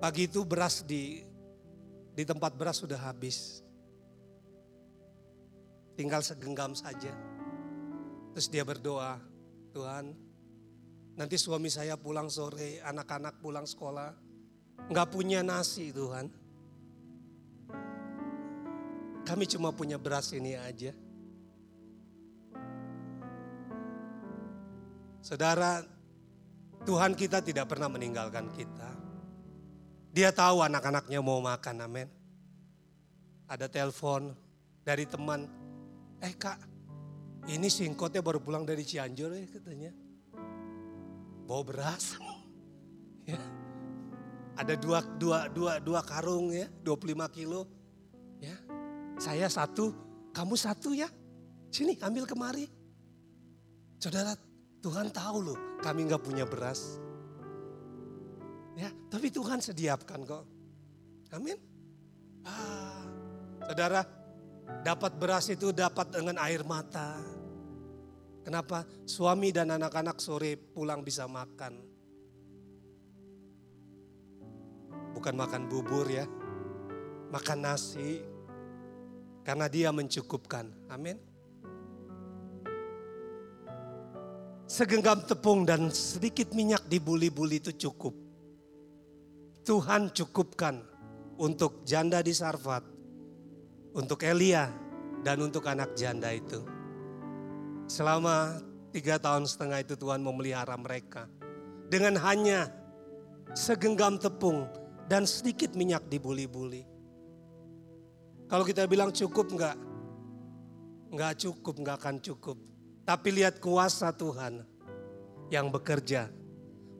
pagi 0.00 0.24
itu 0.24 0.40
beras 0.48 0.80
di 0.82 1.22
di 2.16 2.24
tempat 2.24 2.56
beras 2.56 2.80
sudah 2.80 2.98
habis. 2.98 3.62
Tinggal 6.00 6.24
segenggam 6.24 6.72
saja. 6.72 7.12
Terus 8.32 8.48
dia 8.48 8.64
berdoa, 8.64 9.20
Tuhan, 9.76 10.16
nanti 11.12 11.36
suami 11.36 11.68
saya 11.68 12.00
pulang 12.00 12.32
sore, 12.32 12.80
anak-anak 12.80 13.36
pulang 13.44 13.68
sekolah 13.68 14.30
nggak 14.88 15.08
punya 15.12 15.44
nasi 15.44 15.92
Tuhan. 15.92 16.32
Kami 19.28 19.44
cuma 19.44 19.76
punya 19.76 20.00
beras 20.00 20.32
ini 20.32 20.56
aja. 20.56 20.96
Saudara, 25.20 25.84
Tuhan 26.88 27.12
kita 27.12 27.44
tidak 27.44 27.68
pernah 27.68 27.92
meninggalkan 27.92 28.48
kita. 28.56 28.88
Dia 30.16 30.32
tahu 30.32 30.64
anak-anaknya 30.64 31.20
mau 31.20 31.44
makan, 31.44 31.76
amin. 31.84 32.08
Ada 33.44 33.68
telepon 33.68 34.32
dari 34.80 35.04
teman, 35.04 35.59
eh 36.20 36.34
kak, 36.36 36.58
ini 37.48 37.72
singkotnya 37.72 38.20
baru 38.20 38.38
pulang 38.38 38.68
dari 38.68 38.84
Cianjur 38.84 39.32
ya 39.32 39.46
katanya. 39.48 39.92
Bawa 41.48 41.62
beras. 41.64 42.20
ya. 43.30 43.40
Ada 44.60 44.76
dua, 44.76 45.00
dua, 45.16 45.48
dua, 45.48 45.72
dua 45.80 46.00
karung 46.04 46.52
ya, 46.52 46.68
25 46.84 47.32
kilo. 47.32 47.64
Ya, 48.44 48.52
saya 49.16 49.48
satu, 49.48 49.96
kamu 50.36 50.52
satu 50.52 50.92
ya. 50.92 51.08
Sini 51.72 51.96
ambil 52.04 52.28
kemari. 52.28 52.68
Saudara, 53.96 54.36
Tuhan 54.84 55.08
tahu 55.12 55.38
loh 55.40 55.58
kami 55.80 56.08
nggak 56.08 56.20
punya 56.20 56.44
beras. 56.44 57.00
Ya, 58.76 58.92
tapi 59.08 59.32
Tuhan 59.32 59.64
sediakan 59.64 60.20
kok. 60.28 60.44
Amin. 61.32 61.56
Ah, 62.44 63.04
saudara, 63.64 64.04
dapat 64.80 65.12
beras 65.20 65.50
itu 65.52 65.70
dapat 65.70 66.10
dengan 66.14 66.40
air 66.40 66.64
mata. 66.64 67.20
Kenapa? 68.40 68.88
Suami 69.04 69.52
dan 69.52 69.70
anak-anak 69.76 70.16
sore 70.18 70.56
pulang 70.56 71.04
bisa 71.04 71.28
makan. 71.28 71.76
Bukan 75.12 75.34
makan 75.36 75.68
bubur 75.68 76.08
ya, 76.08 76.24
makan 77.28 77.58
nasi. 77.60 78.24
Karena 79.40 79.66
dia 79.72 79.88
mencukupkan. 79.90 80.68
Amin. 80.92 81.16
Segenggam 84.70 85.26
tepung 85.26 85.66
dan 85.66 85.90
sedikit 85.90 86.54
minyak 86.54 86.86
di 86.86 87.02
buli-buli 87.02 87.58
itu 87.58 87.74
cukup. 87.74 88.14
Tuhan 89.66 90.14
cukupkan 90.14 90.78
untuk 91.42 91.82
janda 91.82 92.22
di 92.22 92.30
Sarfat, 92.30 92.86
untuk 93.94 94.22
Elia, 94.22 94.70
dan 95.20 95.40
untuk 95.44 95.68
anak 95.68 95.92
janda 95.96 96.32
itu. 96.32 96.64
Selama 97.90 98.60
tiga 98.94 99.20
tahun 99.20 99.44
setengah 99.44 99.84
itu 99.84 99.94
Tuhan 99.98 100.22
memelihara 100.24 100.74
mereka. 100.78 101.28
Dengan 101.90 102.14
hanya 102.22 102.70
segenggam 103.52 104.16
tepung 104.16 104.70
dan 105.10 105.26
sedikit 105.26 105.74
minyak 105.74 106.06
di 106.06 106.22
buli-buli. 106.22 106.86
Kalau 108.46 108.62
kita 108.62 108.86
bilang 108.86 109.10
cukup 109.10 109.50
enggak? 109.50 109.76
Enggak 111.10 111.34
cukup, 111.42 111.74
enggak 111.82 111.96
akan 111.98 112.16
cukup. 112.22 112.56
Tapi 113.02 113.28
lihat 113.34 113.58
kuasa 113.58 114.14
Tuhan 114.14 114.62
yang 115.50 115.66
bekerja 115.74 116.30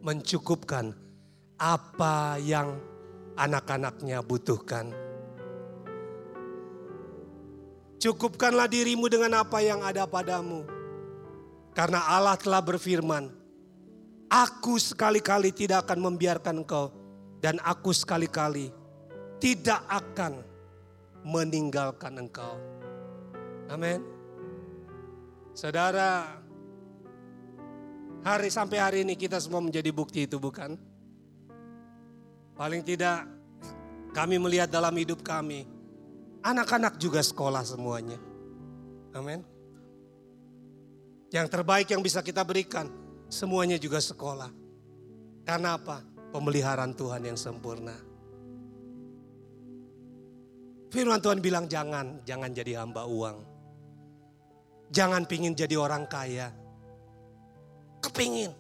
mencukupkan 0.03 0.91
apa 1.55 2.35
yang 2.43 2.83
anak-anaknya 3.39 4.19
butuhkan. 4.27 4.91
Cukupkanlah 8.01 8.65
dirimu 8.65 9.13
dengan 9.13 9.45
apa 9.45 9.61
yang 9.61 9.85
ada 9.85 10.09
padamu. 10.09 10.65
Karena 11.77 12.01
Allah 12.09 12.35
telah 12.41 12.65
berfirman, 12.65 13.29
Aku 14.31 14.79
sekali-kali 14.79 15.51
tidak 15.51 15.91
akan 15.91 16.07
membiarkan 16.07 16.63
engkau 16.63 16.95
dan 17.43 17.59
aku 17.67 17.91
sekali-kali 17.91 18.71
tidak 19.43 19.83
akan 19.91 20.47
meninggalkan 21.27 22.15
engkau. 22.15 22.55
Amin. 23.67 24.07
Saudara, 25.51 26.31
hari 28.23 28.49
sampai 28.55 28.79
hari 28.79 28.99
ini 29.03 29.19
kita 29.19 29.43
semua 29.43 29.59
menjadi 29.59 29.91
bukti 29.91 30.31
itu 30.31 30.39
bukan? 30.39 30.79
Paling 32.55 32.87
tidak 32.87 33.27
kami 34.15 34.39
melihat 34.39 34.71
dalam 34.71 34.95
hidup 34.95 35.27
kami, 35.27 35.67
anak-anak 36.41 36.97
juga 37.01 37.21
sekolah 37.21 37.65
semuanya. 37.65 38.19
Amin. 39.17 39.43
Yang 41.31 41.47
terbaik 41.47 41.87
yang 41.95 42.03
bisa 42.03 42.25
kita 42.27 42.43
berikan, 42.43 42.91
semuanya 43.31 43.79
juga 43.79 44.03
sekolah. 44.03 44.51
Karena 45.47 45.79
apa? 45.79 46.03
Pemeliharaan 46.31 46.95
Tuhan 46.95 47.23
yang 47.27 47.39
sempurna. 47.39 47.95
Firman 50.91 51.23
Tuhan 51.23 51.39
bilang 51.39 51.71
jangan, 51.71 52.19
jangan 52.27 52.51
jadi 52.51 52.83
hamba 52.83 53.07
uang. 53.07 53.47
Jangan 54.91 55.23
pingin 55.23 55.55
jadi 55.55 55.79
orang 55.79 56.11
kaya. 56.11 56.51
Kepingin. 58.03 58.51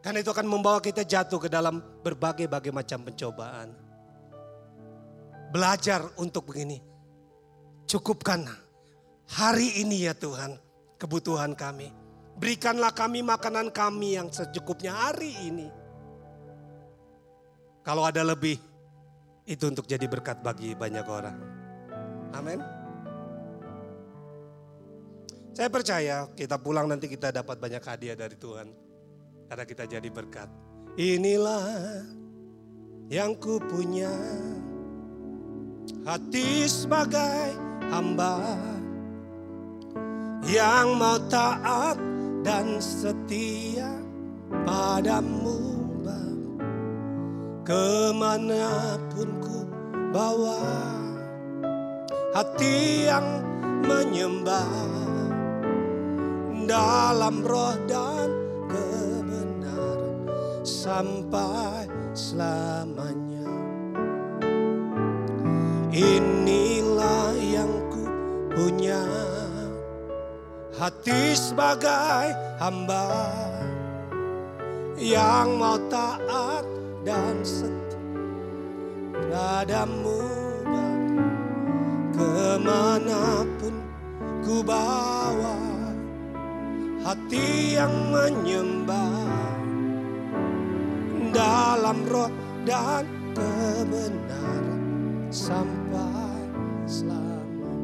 Karena 0.00 0.24
itu 0.24 0.32
akan 0.32 0.48
membawa 0.48 0.80
kita 0.80 1.04
jatuh 1.04 1.36
ke 1.36 1.48
dalam 1.52 1.84
berbagai-bagai 2.00 2.72
macam 2.72 3.04
pencobaan. 3.04 3.83
Belajar 5.54 6.02
untuk 6.18 6.50
begini. 6.50 6.82
Cukupkan 7.86 8.42
hari 9.30 9.86
ini 9.86 10.10
ya 10.10 10.14
Tuhan 10.18 10.58
kebutuhan 10.98 11.54
kami. 11.54 11.94
Berikanlah 12.34 12.90
kami 12.90 13.22
makanan 13.22 13.70
kami 13.70 14.18
yang 14.18 14.34
secukupnya 14.34 14.90
hari 14.90 15.30
ini. 15.46 15.70
Kalau 17.86 18.02
ada 18.02 18.26
lebih, 18.26 18.58
itu 19.46 19.64
untuk 19.70 19.86
jadi 19.86 20.02
berkat 20.10 20.42
bagi 20.42 20.74
banyak 20.74 21.06
orang. 21.06 21.38
Amin. 22.34 22.58
Saya 25.54 25.70
percaya 25.70 26.26
kita 26.34 26.58
pulang 26.58 26.90
nanti 26.90 27.06
kita 27.06 27.30
dapat 27.30 27.62
banyak 27.62 27.78
hadiah 27.78 28.18
dari 28.18 28.34
Tuhan. 28.34 28.74
Karena 29.46 29.62
kita 29.62 29.86
jadi 29.86 30.08
berkat. 30.10 30.50
Inilah 30.98 32.02
yang 33.06 33.38
ku 33.38 33.62
punya. 33.62 34.10
Hati 36.04 36.68
sebagai 36.68 37.56
hamba. 37.88 38.40
Yang 40.44 40.88
mau 41.00 41.18
taat 41.32 41.96
dan 42.44 42.76
setia 42.78 43.88
padamu. 44.68 45.74
Bapa. 46.04 46.20
Ke 47.64 48.12
mana 48.12 49.00
pun 49.08 49.28
ku 49.40 49.58
bawa. 50.12 50.60
Hati 52.36 53.08
yang 53.08 53.40
menyembah 53.86 54.68
dalam 56.68 57.40
roh 57.40 57.76
dan 57.88 58.28
kebenaran 58.68 60.28
sampai 60.60 61.88
selamanya. 62.12 63.33
Inilah 65.94 67.38
yang 67.38 67.70
ku 67.86 68.02
punya 68.50 68.98
hati 70.74 71.38
sebagai 71.38 72.34
hamba 72.58 73.30
yang 74.98 75.54
mau 75.54 75.78
taat 75.86 76.66
dan 77.06 77.38
setia 77.46 77.94
padamu 79.30 80.18
Bapa. 80.66 80.86
ke 82.10 82.58
mana 82.58 83.46
pun 83.62 83.74
ku 84.42 84.66
bawa 84.66 85.62
hati 87.06 87.78
yang 87.78 87.94
menyembah 88.10 89.30
dalam 91.30 92.02
roh 92.10 92.34
dan 92.66 93.06
kebenaran 93.38 94.23
sampai 95.34 96.46
selama. 96.86 97.74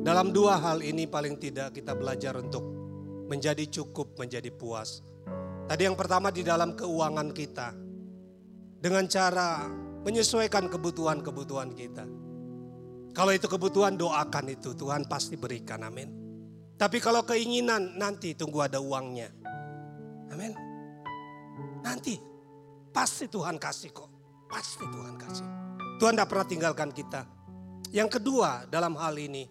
Dalam 0.00 0.32
dua 0.32 0.56
hal 0.56 0.80
ini 0.80 1.04
paling 1.04 1.36
tidak 1.36 1.76
kita 1.76 1.92
belajar 1.92 2.40
untuk 2.40 2.64
menjadi 3.28 3.68
cukup, 3.68 4.16
menjadi 4.16 4.48
puas. 4.48 5.04
Tadi 5.68 5.84
yang 5.84 6.00
pertama 6.00 6.32
di 6.32 6.40
dalam 6.40 6.72
keuangan 6.72 7.28
kita. 7.36 7.68
Dengan 8.78 9.04
cara 9.10 9.68
menyesuaikan 10.06 10.70
kebutuhan-kebutuhan 10.72 11.76
kita. 11.76 12.06
Kalau 13.12 13.34
itu 13.34 13.50
kebutuhan 13.50 13.98
doakan 13.98 14.54
itu, 14.54 14.72
Tuhan 14.78 15.04
pasti 15.10 15.34
berikan, 15.34 15.82
amin. 15.82 16.08
Tapi 16.78 17.02
kalau 17.02 17.26
keinginan 17.26 17.98
nanti 17.98 18.38
tunggu 18.38 18.62
ada 18.62 18.78
uangnya. 18.78 19.34
Amin. 20.30 20.54
Nanti 21.82 22.14
pasti 22.94 23.26
Tuhan 23.26 23.58
kasih 23.58 23.90
kok. 23.90 24.07
Pasti 24.48 24.84
Tuhan 24.88 25.14
kasih. 25.20 25.48
Tuhan 26.00 26.16
tidak 26.16 26.28
pernah 26.32 26.46
tinggalkan 26.48 26.90
kita. 26.90 27.28
Yang 27.92 28.20
kedua 28.20 28.64
dalam 28.68 28.96
hal 28.96 29.14
ini. 29.20 29.44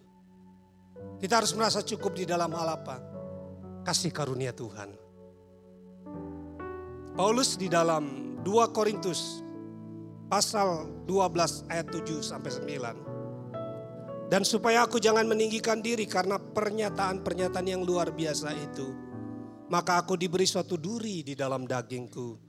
Kita 1.21 1.41
harus 1.41 1.53
merasa 1.53 1.85
cukup 1.85 2.17
di 2.17 2.25
dalam 2.25 2.49
hal 2.53 2.81
apa? 2.81 2.97
Kasih 3.85 4.09
karunia 4.09 4.49
Tuhan. 4.53 4.97
Paulus 7.17 7.57
di 7.57 7.69
dalam 7.69 8.37
2 8.41 8.73
Korintus 8.73 9.41
pasal 10.29 10.85
12 11.09 11.65
ayat 11.69 11.87
7 11.89 12.21
sampai 12.21 12.51
9. 12.53 14.29
Dan 14.29 14.43
supaya 14.43 14.83
aku 14.83 14.99
jangan 14.99 15.23
meninggikan 15.23 15.79
diri 15.79 16.03
karena 16.03 16.35
pernyataan-pernyataan 16.35 17.67
yang 17.67 17.81
luar 17.81 18.11
biasa 18.11 18.51
itu. 18.53 18.91
Maka 19.71 20.03
aku 20.03 20.19
diberi 20.19 20.43
suatu 20.43 20.75
duri 20.75 21.23
di 21.23 21.33
dalam 21.33 21.63
dagingku. 21.63 22.46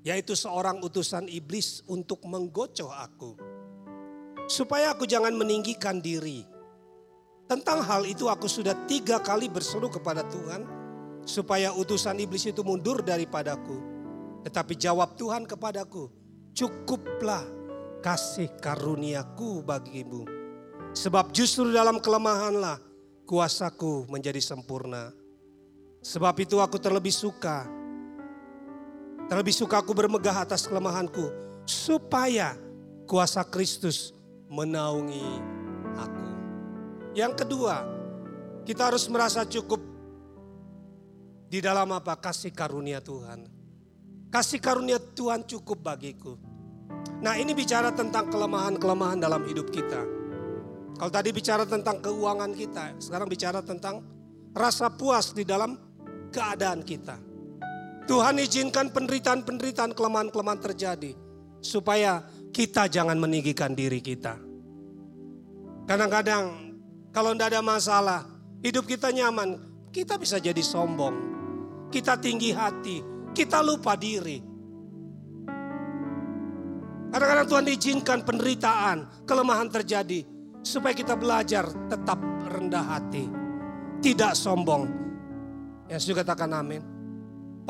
Yaitu 0.00 0.32
seorang 0.32 0.80
utusan 0.80 1.28
iblis 1.28 1.84
untuk 1.84 2.24
menggocoh 2.24 2.88
aku. 2.88 3.36
Supaya 4.48 4.96
aku 4.96 5.04
jangan 5.04 5.36
meninggikan 5.36 6.00
diri. 6.00 6.42
Tentang 7.50 7.82
hal 7.82 8.06
itu 8.06 8.30
aku 8.30 8.46
sudah 8.46 8.74
tiga 8.88 9.20
kali 9.20 9.50
berseru 9.50 9.92
kepada 9.92 10.24
Tuhan. 10.26 10.64
Supaya 11.28 11.76
utusan 11.76 12.16
iblis 12.16 12.48
itu 12.48 12.64
mundur 12.64 13.04
daripadaku. 13.04 13.78
Tetapi 14.46 14.72
jawab 14.78 15.20
Tuhan 15.20 15.44
kepadaku. 15.44 16.08
Cukuplah 16.56 17.44
kasih 18.00 18.48
karuniaku 18.58 19.60
bagimu. 19.62 20.24
Sebab 20.96 21.30
justru 21.30 21.70
dalam 21.70 22.02
kelemahanlah 22.02 22.82
kuasaku 23.28 24.10
menjadi 24.10 24.42
sempurna. 24.42 25.14
Sebab 26.02 26.34
itu 26.42 26.58
aku 26.58 26.82
terlebih 26.82 27.14
suka. 27.14 27.79
Terlebih 29.30 29.54
suka 29.54 29.78
aku 29.78 29.94
bermegah 29.94 30.42
atas 30.42 30.66
kelemahanku. 30.66 31.30
Supaya 31.62 32.58
kuasa 33.06 33.46
Kristus 33.46 34.10
menaungi 34.50 35.22
aku. 35.94 36.26
Yang 37.14 37.46
kedua, 37.46 37.86
kita 38.66 38.90
harus 38.90 39.06
merasa 39.06 39.46
cukup 39.46 39.78
di 41.46 41.62
dalam 41.62 41.94
apa? 41.94 42.18
Kasih 42.18 42.50
karunia 42.50 42.98
Tuhan. 42.98 43.46
Kasih 44.34 44.58
karunia 44.58 44.98
Tuhan 44.98 45.46
cukup 45.46 45.78
bagiku. 45.78 46.34
Nah 47.22 47.38
ini 47.38 47.54
bicara 47.54 47.94
tentang 47.94 48.34
kelemahan-kelemahan 48.34 49.22
dalam 49.22 49.46
hidup 49.46 49.70
kita. 49.70 50.02
Kalau 50.98 51.12
tadi 51.14 51.30
bicara 51.30 51.62
tentang 51.62 52.02
keuangan 52.02 52.50
kita, 52.50 52.98
sekarang 52.98 53.30
bicara 53.30 53.62
tentang 53.62 54.02
rasa 54.50 54.90
puas 54.90 55.30
di 55.30 55.46
dalam 55.46 55.78
keadaan 56.34 56.82
kita. 56.82 57.29
Tuhan 58.10 58.42
izinkan 58.42 58.90
penderitaan-penderitaan, 58.90 59.94
kelemahan-kelemahan 59.94 60.58
terjadi. 60.58 61.14
Supaya 61.62 62.26
kita 62.50 62.90
jangan 62.90 63.14
meninggikan 63.14 63.70
diri 63.70 64.02
kita. 64.02 64.34
Kadang-kadang 65.86 66.74
kalau 67.14 67.30
tidak 67.38 67.54
ada 67.54 67.62
masalah, 67.62 68.26
hidup 68.66 68.90
kita 68.90 69.14
nyaman, 69.14 69.62
kita 69.94 70.18
bisa 70.18 70.42
jadi 70.42 70.58
sombong. 70.58 71.14
Kita 71.94 72.18
tinggi 72.18 72.50
hati, 72.50 72.98
kita 73.30 73.62
lupa 73.62 73.94
diri. 73.94 74.42
Kadang-kadang 77.14 77.46
Tuhan 77.46 77.66
izinkan 77.70 78.18
penderitaan, 78.26 79.22
kelemahan 79.22 79.70
terjadi. 79.70 80.26
Supaya 80.66 80.98
kita 80.98 81.14
belajar 81.14 81.70
tetap 81.86 82.18
rendah 82.50 82.86
hati. 82.90 83.30
Tidak 84.02 84.34
sombong. 84.34 84.82
Yang 85.86 86.10
juga 86.10 86.26
katakan 86.26 86.58
amin. 86.58 86.99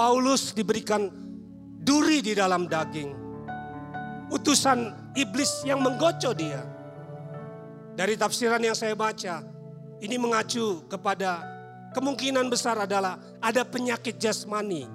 Paulus 0.00 0.56
diberikan 0.56 1.12
duri 1.84 2.24
di 2.24 2.32
dalam 2.32 2.64
daging. 2.64 3.12
Utusan 4.32 5.12
iblis 5.12 5.60
yang 5.68 5.84
menggocok 5.84 6.32
dia. 6.40 6.64
Dari 8.00 8.16
tafsiran 8.16 8.64
yang 8.64 8.72
saya 8.72 8.96
baca, 8.96 9.44
ini 10.00 10.16
mengacu 10.16 10.88
kepada 10.88 11.44
kemungkinan 11.92 12.48
besar 12.48 12.80
adalah 12.80 13.20
ada 13.44 13.60
penyakit 13.60 14.16
jasmani 14.16 14.88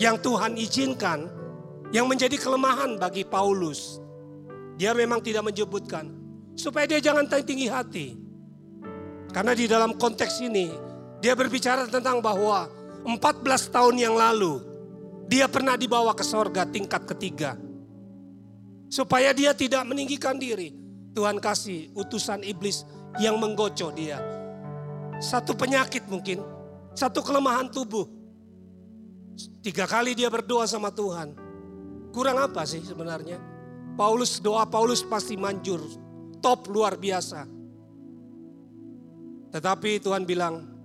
yang 0.00 0.16
Tuhan 0.16 0.56
izinkan 0.56 1.28
yang 1.92 2.08
menjadi 2.08 2.40
kelemahan 2.40 2.96
bagi 2.96 3.28
Paulus. 3.28 4.00
Dia 4.80 4.96
memang 4.96 5.20
tidak 5.20 5.44
menyebutkan 5.44 6.08
supaya 6.56 6.88
dia 6.88 7.04
jangan 7.04 7.28
tinggi 7.28 7.68
hati. 7.68 8.16
Karena 9.28 9.52
di 9.52 9.68
dalam 9.68 9.92
konteks 9.92 10.40
ini 10.40 10.72
dia 11.20 11.36
berbicara 11.36 11.84
tentang 11.84 12.24
bahwa 12.24 12.77
14 13.06 13.74
tahun 13.74 13.96
yang 13.98 14.14
lalu 14.18 14.62
dia 15.28 15.44
pernah 15.44 15.76
dibawa 15.76 16.16
ke 16.16 16.24
sorga 16.24 16.64
tingkat 16.64 17.04
ketiga. 17.04 17.60
Supaya 18.88 19.36
dia 19.36 19.52
tidak 19.52 19.84
meninggikan 19.84 20.40
diri. 20.40 20.72
Tuhan 21.12 21.36
kasih 21.36 21.92
utusan 21.92 22.40
iblis 22.40 22.88
yang 23.20 23.36
menggocok 23.36 23.90
dia. 23.92 24.16
Satu 25.20 25.52
penyakit 25.52 26.08
mungkin, 26.08 26.40
satu 26.96 27.20
kelemahan 27.20 27.68
tubuh. 27.68 28.08
Tiga 29.60 29.84
kali 29.84 30.16
dia 30.16 30.32
berdoa 30.32 30.64
sama 30.64 30.88
Tuhan. 30.88 31.36
Kurang 32.14 32.40
apa 32.40 32.64
sih 32.64 32.80
sebenarnya? 32.80 33.36
Paulus 33.98 34.40
doa 34.40 34.64
Paulus 34.64 35.04
pasti 35.04 35.36
manjur. 35.36 35.82
Top 36.40 36.70
luar 36.70 36.96
biasa. 36.96 37.44
Tetapi 39.52 39.98
Tuhan 40.00 40.22
bilang, 40.22 40.77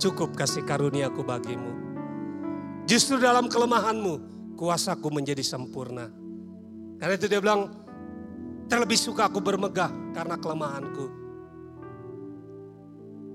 cukup 0.00 0.32
kasih 0.32 0.64
karuniaku 0.64 1.20
bagimu. 1.20 1.76
Justru 2.88 3.20
dalam 3.20 3.46
kelemahanmu, 3.46 4.14
kuasaku 4.56 5.12
menjadi 5.12 5.44
sempurna. 5.44 6.08
Karena 6.96 7.14
itu 7.14 7.28
dia 7.28 7.38
bilang, 7.38 7.68
terlebih 8.66 8.96
suka 8.96 9.28
aku 9.28 9.38
bermegah 9.44 9.92
karena 10.16 10.40
kelemahanku. 10.40 11.06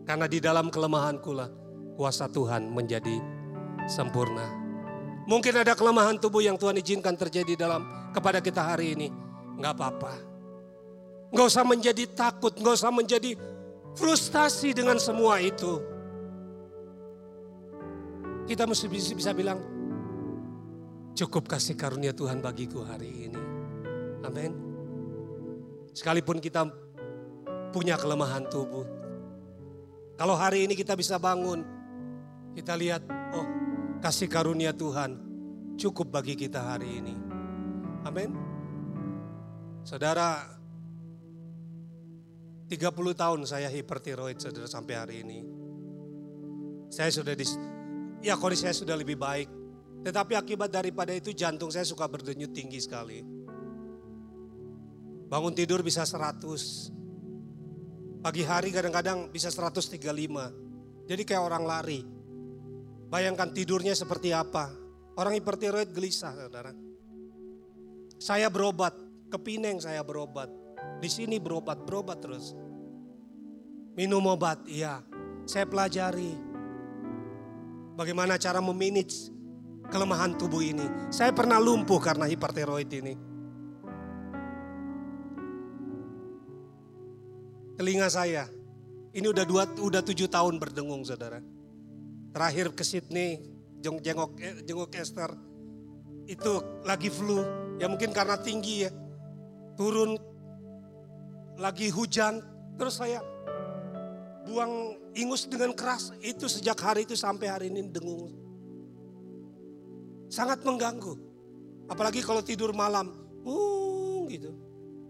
Karena 0.06 0.26
di 0.26 0.38
dalam 0.42 0.74
kelemahanku 0.74 1.32
lah 1.34 1.50
kuasa 1.96 2.30
Tuhan 2.30 2.70
menjadi 2.74 3.18
sempurna. 3.88 4.66
Mungkin 5.26 5.58
ada 5.58 5.74
kelemahan 5.74 6.22
tubuh 6.22 6.46
yang 6.46 6.58
Tuhan 6.60 6.78
izinkan 6.78 7.18
terjadi 7.18 7.58
dalam 7.58 7.82
kepada 8.14 8.38
kita 8.42 8.62
hari 8.62 8.94
ini. 8.94 9.10
Nggak 9.58 9.74
apa-apa. 9.74 10.14
Nggak 11.34 11.48
usah 11.50 11.66
menjadi 11.66 12.04
takut, 12.14 12.54
nggak 12.54 12.76
usah 12.78 12.94
menjadi 12.94 13.34
frustasi 13.98 14.78
dengan 14.78 15.02
semua 15.02 15.42
itu. 15.42 15.95
Kita 18.46 18.70
mesti 18.70 18.86
bisa, 18.90 19.34
bilang, 19.34 19.58
cukup 21.18 21.50
kasih 21.50 21.74
karunia 21.74 22.14
Tuhan 22.14 22.46
bagiku 22.46 22.86
hari 22.86 23.30
ini. 23.30 23.42
Amin. 24.22 24.52
Sekalipun 25.98 26.38
kita 26.38 26.70
punya 27.74 27.98
kelemahan 27.98 28.46
tubuh. 28.46 28.86
Kalau 30.16 30.38
hari 30.38 30.70
ini 30.70 30.78
kita 30.78 30.94
bisa 30.94 31.18
bangun, 31.18 31.66
kita 32.54 32.78
lihat, 32.78 33.02
oh 33.34 33.48
kasih 34.00 34.30
karunia 34.30 34.72
Tuhan 34.72 35.18
cukup 35.82 36.14
bagi 36.14 36.38
kita 36.38 36.62
hari 36.62 37.02
ini. 37.02 37.16
Amin. 38.06 38.30
Saudara, 39.82 40.46
30 42.70 42.94
tahun 43.14 43.42
saya 43.46 43.70
hipertiroid 43.70 44.38
saudara 44.42 44.70
sampai 44.70 44.96
hari 44.98 45.16
ini. 45.22 45.40
Saya 46.90 47.10
sudah 47.14 47.34
di, 47.34 47.46
ya 48.26 48.34
kondisi 48.42 48.66
saya 48.66 48.74
sudah 48.74 48.98
lebih 48.98 49.22
baik. 49.22 49.46
Tetapi 50.02 50.34
akibat 50.34 50.74
daripada 50.74 51.14
itu 51.14 51.30
jantung 51.34 51.70
saya 51.70 51.86
suka 51.86 52.10
berdenyut 52.10 52.50
tinggi 52.50 52.82
sekali. 52.82 53.22
Bangun 55.30 55.54
tidur 55.54 55.86
bisa 55.86 56.02
100. 56.06 56.90
Pagi 58.26 58.42
hari 58.42 58.74
kadang-kadang 58.74 59.30
bisa 59.30 59.54
135. 59.54 60.02
Jadi 61.06 61.22
kayak 61.22 61.42
orang 61.46 61.66
lari. 61.66 62.02
Bayangkan 63.10 63.54
tidurnya 63.54 63.94
seperti 63.94 64.34
apa. 64.34 64.74
Orang 65.16 65.38
hipertiroid 65.38 65.94
gelisah, 65.94 66.34
saudara. 66.34 66.74
Saya 68.18 68.50
berobat, 68.50 68.94
ke 69.30 69.38
Pineng 69.42 69.78
saya 69.82 70.02
berobat. 70.02 70.50
Di 71.02 71.10
sini 71.10 71.38
berobat, 71.42 71.82
berobat 71.86 72.22
terus. 72.22 72.54
Minum 73.98 74.26
obat, 74.28 74.66
iya. 74.70 75.02
Saya 75.46 75.70
pelajari 75.70 76.45
bagaimana 77.96 78.38
cara 78.38 78.60
memanage 78.60 79.32
kelemahan 79.90 80.36
tubuh 80.38 80.62
ini. 80.62 80.86
Saya 81.10 81.32
pernah 81.32 81.58
lumpuh 81.58 81.98
karena 81.98 82.30
hipertiroid 82.30 82.92
ini. 82.92 83.14
Telinga 87.76 88.08
saya, 88.08 88.48
ini 89.12 89.28
udah 89.28 89.44
dua, 89.44 89.68
udah 89.68 90.00
tujuh 90.00 90.32
tahun 90.32 90.56
berdengung 90.60 91.04
saudara 91.04 91.44
terakhir 92.36 92.76
ke 92.76 92.84
Sydney 92.84 93.40
jenguk 93.80 94.36
eh, 94.44 94.60
jenguk 94.68 94.92
Esther 94.92 95.32
itu 96.28 96.84
lagi 96.84 97.08
flu 97.08 97.40
ya 97.80 97.88
mungkin 97.88 98.12
karena 98.12 98.36
tinggi 98.36 98.84
ya 98.84 98.92
turun 99.80 100.20
lagi 101.56 101.88
hujan 101.88 102.44
terus 102.76 103.00
saya 103.00 103.24
buang 104.44 105.00
ingus 105.16 105.48
dengan 105.48 105.72
keras 105.72 106.12
itu 106.20 106.46
sejak 106.46 106.76
hari 106.78 107.08
itu 107.08 107.16
sampai 107.16 107.48
hari 107.48 107.66
ini 107.72 107.88
dengung 107.88 108.36
sangat 110.28 110.62
mengganggu 110.62 111.16
apalagi 111.88 112.20
kalau 112.22 112.44
tidur 112.44 112.76
malam 112.76 113.16
uh 113.48 114.28
gitu 114.28 114.52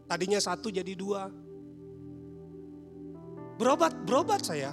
tadinya 0.06 0.38
satu 0.38 0.69
jadi 0.69 0.94
dua 0.94 1.34
berobat 3.57 3.98
berobat 4.06 4.45
saya 4.45 4.72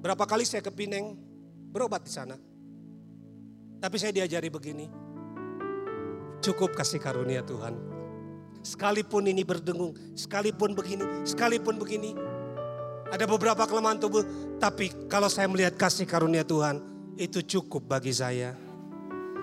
berapa 0.00 0.24
kali 0.24 0.48
saya 0.48 0.64
ke 0.64 0.72
Pineng 0.72 1.30
berobat 1.70 2.02
di 2.02 2.12
sana. 2.12 2.36
Tapi 3.80 3.96
saya 3.96 4.12
diajari 4.12 4.52
begini, 4.52 4.90
cukup 6.44 6.76
kasih 6.76 7.00
karunia 7.00 7.40
Tuhan. 7.40 7.72
Sekalipun 8.60 9.24
ini 9.24 9.40
berdengung, 9.40 9.96
sekalipun 10.12 10.76
begini, 10.76 11.24
sekalipun 11.24 11.80
begini. 11.80 12.12
Ada 13.10 13.26
beberapa 13.26 13.66
kelemahan 13.66 13.98
tubuh, 13.98 14.22
tapi 14.62 14.94
kalau 15.10 15.26
saya 15.26 15.50
melihat 15.50 15.74
kasih 15.74 16.06
karunia 16.06 16.46
Tuhan, 16.46 16.78
itu 17.18 17.42
cukup 17.42 17.90
bagi 17.90 18.14
saya. 18.14 18.54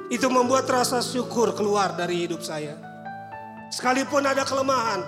Itu 0.07 0.31
membuat 0.31 0.71
rasa 0.71 1.03
syukur 1.03 1.51
keluar 1.51 1.91
dari 1.99 2.23
hidup 2.23 2.39
saya. 2.39 2.79
Sekalipun 3.67 4.23
ada 4.23 4.47
kelemahan, 4.47 5.03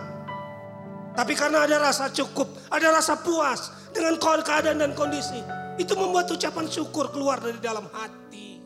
tapi 1.16 1.34
karena 1.34 1.64
ada 1.64 1.80
rasa 1.80 2.12
cukup, 2.12 2.52
ada 2.68 2.92
rasa 2.92 3.16
puas 3.20 3.72
dengan 3.96 4.20
keadaan 4.20 4.84
dan 4.84 4.92
kondisi. 4.92 5.40
Itu 5.80 5.96
membuat 5.96 6.28
ucapan 6.28 6.68
syukur 6.68 7.10
keluar 7.16 7.40
dari 7.40 7.60
dalam 7.64 7.88
hati. 7.96 8.60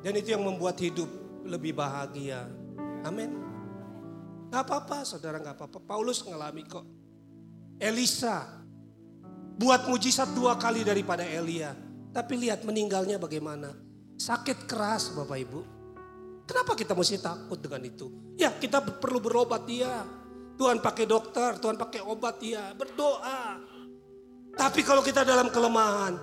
Dan 0.00 0.16
itu 0.16 0.32
yang 0.32 0.44
membuat 0.44 0.80
hidup 0.80 1.08
lebih 1.44 1.76
bahagia. 1.76 2.48
Amin. 3.04 3.36
Gak 4.48 4.64
apa-apa 4.64 5.04
saudara 5.04 5.36
gak 5.36 5.60
apa-apa. 5.60 5.78
Paulus 5.84 6.24
ngalami 6.24 6.64
kok. 6.64 6.95
Elisa 7.76 8.56
buat 9.56 9.88
mujizat 9.88 10.32
dua 10.32 10.56
kali 10.56 10.84
daripada 10.84 11.24
Elia. 11.24 11.76
Tapi 12.12 12.48
lihat 12.48 12.64
meninggalnya 12.64 13.20
bagaimana. 13.20 13.76
Sakit 14.16 14.64
keras 14.64 15.12
Bapak 15.12 15.36
Ibu. 15.36 15.60
Kenapa 16.48 16.72
kita 16.72 16.96
mesti 16.96 17.20
takut 17.20 17.60
dengan 17.60 17.84
itu? 17.84 18.08
Ya 18.40 18.48
kita 18.48 18.80
perlu 18.80 19.20
berobat 19.20 19.68
dia. 19.68 20.06
Tuhan 20.56 20.80
pakai 20.80 21.04
dokter, 21.04 21.60
Tuhan 21.60 21.76
pakai 21.76 22.00
obat 22.00 22.40
dia. 22.40 22.72
Berdoa. 22.72 23.60
Tapi 24.56 24.80
kalau 24.80 25.04
kita 25.04 25.20
dalam 25.20 25.52
kelemahan, 25.52 26.16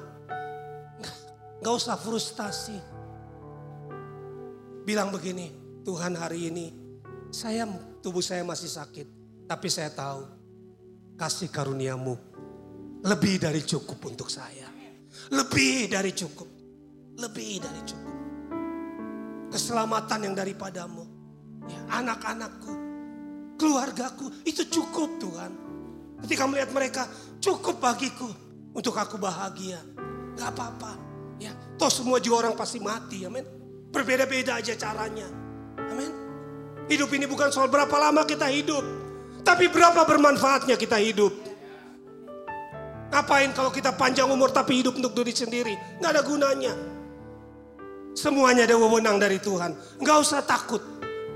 nggak 1.62 1.76
usah 1.78 1.94
frustasi. 1.94 2.82
Bilang 4.90 5.14
begini, 5.14 5.54
Tuhan 5.86 6.18
hari 6.18 6.52
ini 6.52 6.68
Saya 7.34 7.66
tubuh 8.04 8.22
saya 8.22 8.46
masih 8.46 8.70
sakit, 8.70 9.08
tapi 9.50 9.66
saya 9.66 9.90
tahu 9.90 10.43
kasih 11.18 11.49
karuniamu 11.49 12.34
lebih 13.03 13.35
dari 13.35 13.61
cukup 13.68 13.99
untuk 14.07 14.31
saya. 14.31 14.72
Lebih 15.35 15.91
dari 15.91 16.11
cukup. 16.15 16.49
Lebih 17.19 17.53
dari 17.60 17.81
cukup. 17.84 18.15
Keselamatan 19.52 20.19
yang 20.31 20.34
daripadamu. 20.34 21.03
Ya, 21.64 21.80
anak-anakku, 21.99 22.73
keluargaku 23.56 24.27
itu 24.44 24.68
cukup 24.68 25.19
Tuhan. 25.19 25.52
Ketika 26.23 26.44
melihat 26.48 26.72
mereka 26.76 27.03
cukup 27.40 27.80
bagiku 27.80 28.27
untuk 28.72 28.95
aku 28.95 29.19
bahagia. 29.19 29.80
Gak 30.40 30.49
apa-apa. 30.56 30.98
Ya, 31.40 31.52
toh 31.76 31.91
semua 31.91 32.23
juga 32.23 32.48
orang 32.48 32.56
pasti 32.56 32.80
mati, 32.80 33.27
amin. 33.27 33.44
Berbeda-beda 33.91 34.64
aja 34.64 34.73
caranya. 34.80 35.27
Amin. 35.91 36.11
Hidup 36.88 37.11
ini 37.14 37.27
bukan 37.27 37.52
soal 37.52 37.68
berapa 37.68 37.94
lama 37.99 38.23
kita 38.23 38.48
hidup. 38.48 39.03
Tapi 39.44 39.68
berapa 39.68 40.07
bermanfaatnya 40.07 40.80
kita 40.80 40.98
hidup. 41.03 41.32
Ngapain 43.14 43.53
kalau 43.53 43.70
kita 43.70 43.94
panjang 43.94 44.26
umur 44.26 44.49
tapi 44.49 44.82
hidup 44.82 44.98
untuk 44.98 45.14
diri 45.14 45.36
sendiri? 45.36 45.74
Nggak 46.02 46.11
ada 46.18 46.24
gunanya. 46.26 46.74
Semuanya 48.18 48.65
ada 48.65 48.74
wewenang 48.80 49.22
dari 49.22 49.38
Tuhan. 49.38 49.78
Nggak 50.02 50.18
usah 50.18 50.41
takut. 50.41 50.82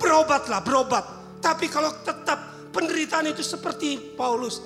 Berobatlah, 0.01 0.65
berobat. 0.65 1.05
Tapi 1.37 1.69
kalau 1.69 1.93
tetap 2.01 2.71
penderitaan 2.73 3.29
itu 3.29 3.45
seperti 3.45 4.17
Paulus. 4.17 4.57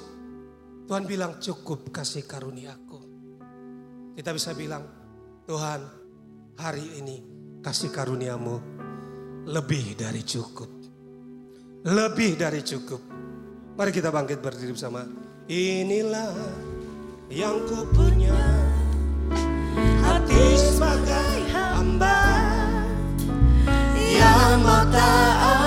Tuhan 0.88 1.03
bilang 1.03 1.39
cukup 1.39 1.91
kasih 1.91 2.23
karuniaku. 2.23 2.99
Kita 4.15 4.35
bisa 4.35 4.51
bilang, 4.51 4.84
Tuhan 5.47 5.80
hari 6.59 6.99
ini 6.99 7.18
kasih 7.63 7.91
karuniamu 7.91 8.55
lebih 9.47 9.99
dari 9.99 10.23
cukup. 10.23 10.69
Lebih 11.88 12.39
dari 12.39 12.61
cukup. 12.63 13.10
Mari 13.72 13.91
kita 13.95 14.11
bangkit 14.11 14.43
berdiri 14.43 14.76
bersama. 14.76 15.07
Inilah 15.48 16.35
yang 17.31 17.64
ku 17.68 17.88
punya 17.95 18.35
hati 20.03 20.45
sebagai 20.60 21.31
hamba 21.56 22.19
yang 23.95 24.60
mau 24.60 24.84
taat 24.91 25.60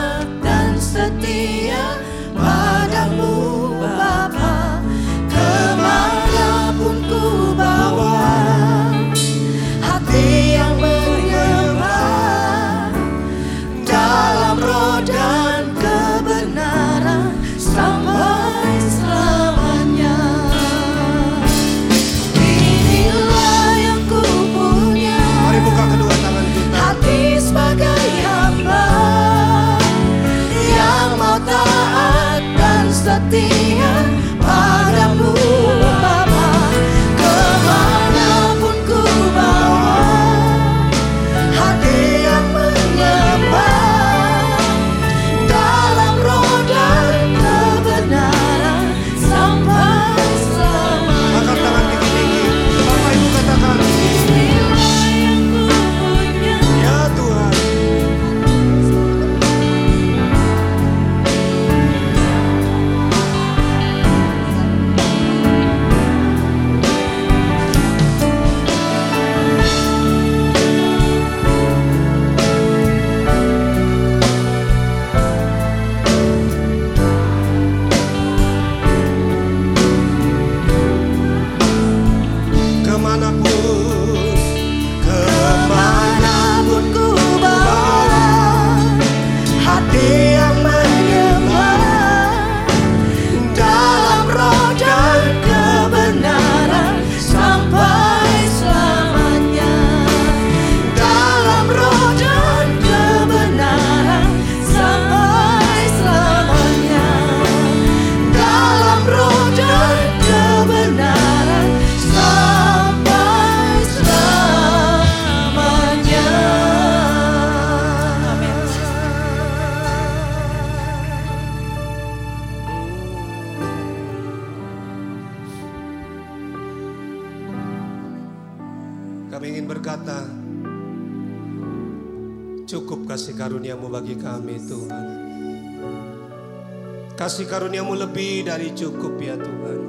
karuniamu 137.55 137.95
lebih 137.95 138.51
dari 138.51 138.75
cukup 138.75 139.15
ya 139.23 139.39
Tuhan. 139.39 139.81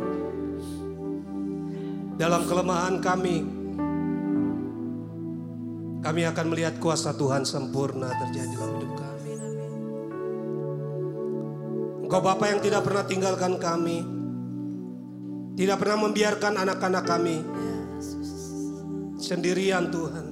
Dalam 2.16 2.46
kelemahan 2.46 3.02
kami, 3.02 3.42
kami 6.06 6.22
akan 6.30 6.46
melihat 6.54 6.78
kuasa 6.78 7.18
Tuhan 7.18 7.42
sempurna 7.42 8.14
terjadi 8.22 8.54
dalam 8.54 8.78
hidup 8.78 8.94
kami. 8.94 9.32
Engkau 12.06 12.22
Bapa 12.22 12.54
yang 12.54 12.62
tidak 12.62 12.86
pernah 12.86 13.04
tinggalkan 13.10 13.58
kami, 13.58 13.98
tidak 15.58 15.82
pernah 15.82 15.98
membiarkan 16.06 16.54
anak-anak 16.62 17.04
kami 17.10 17.42
sendirian 19.18 19.90
Tuhan. 19.90 20.26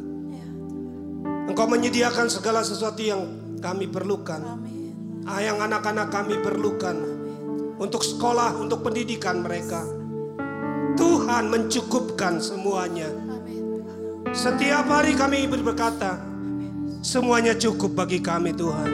Engkau 1.50 1.66
menyediakan 1.66 2.30
segala 2.30 2.62
sesuatu 2.62 3.02
yang 3.02 3.22
kami 3.58 3.90
perlukan. 3.90 4.62
Yang 5.24 5.58
anak-anak 5.66 6.08
kami 6.14 6.36
perlukan. 6.44 7.13
Untuk 7.82 8.06
sekolah, 8.06 8.58
untuk 8.62 8.86
pendidikan 8.86 9.42
mereka. 9.42 9.86
Tuhan 10.94 11.50
mencukupkan 11.50 12.38
semuanya. 12.38 13.10
Setiap 14.34 14.86
hari 14.90 15.18
kami 15.18 15.46
berkata, 15.50 16.22
semuanya 17.02 17.58
cukup 17.58 17.98
bagi 17.98 18.22
kami 18.22 18.54
Tuhan. 18.54 18.92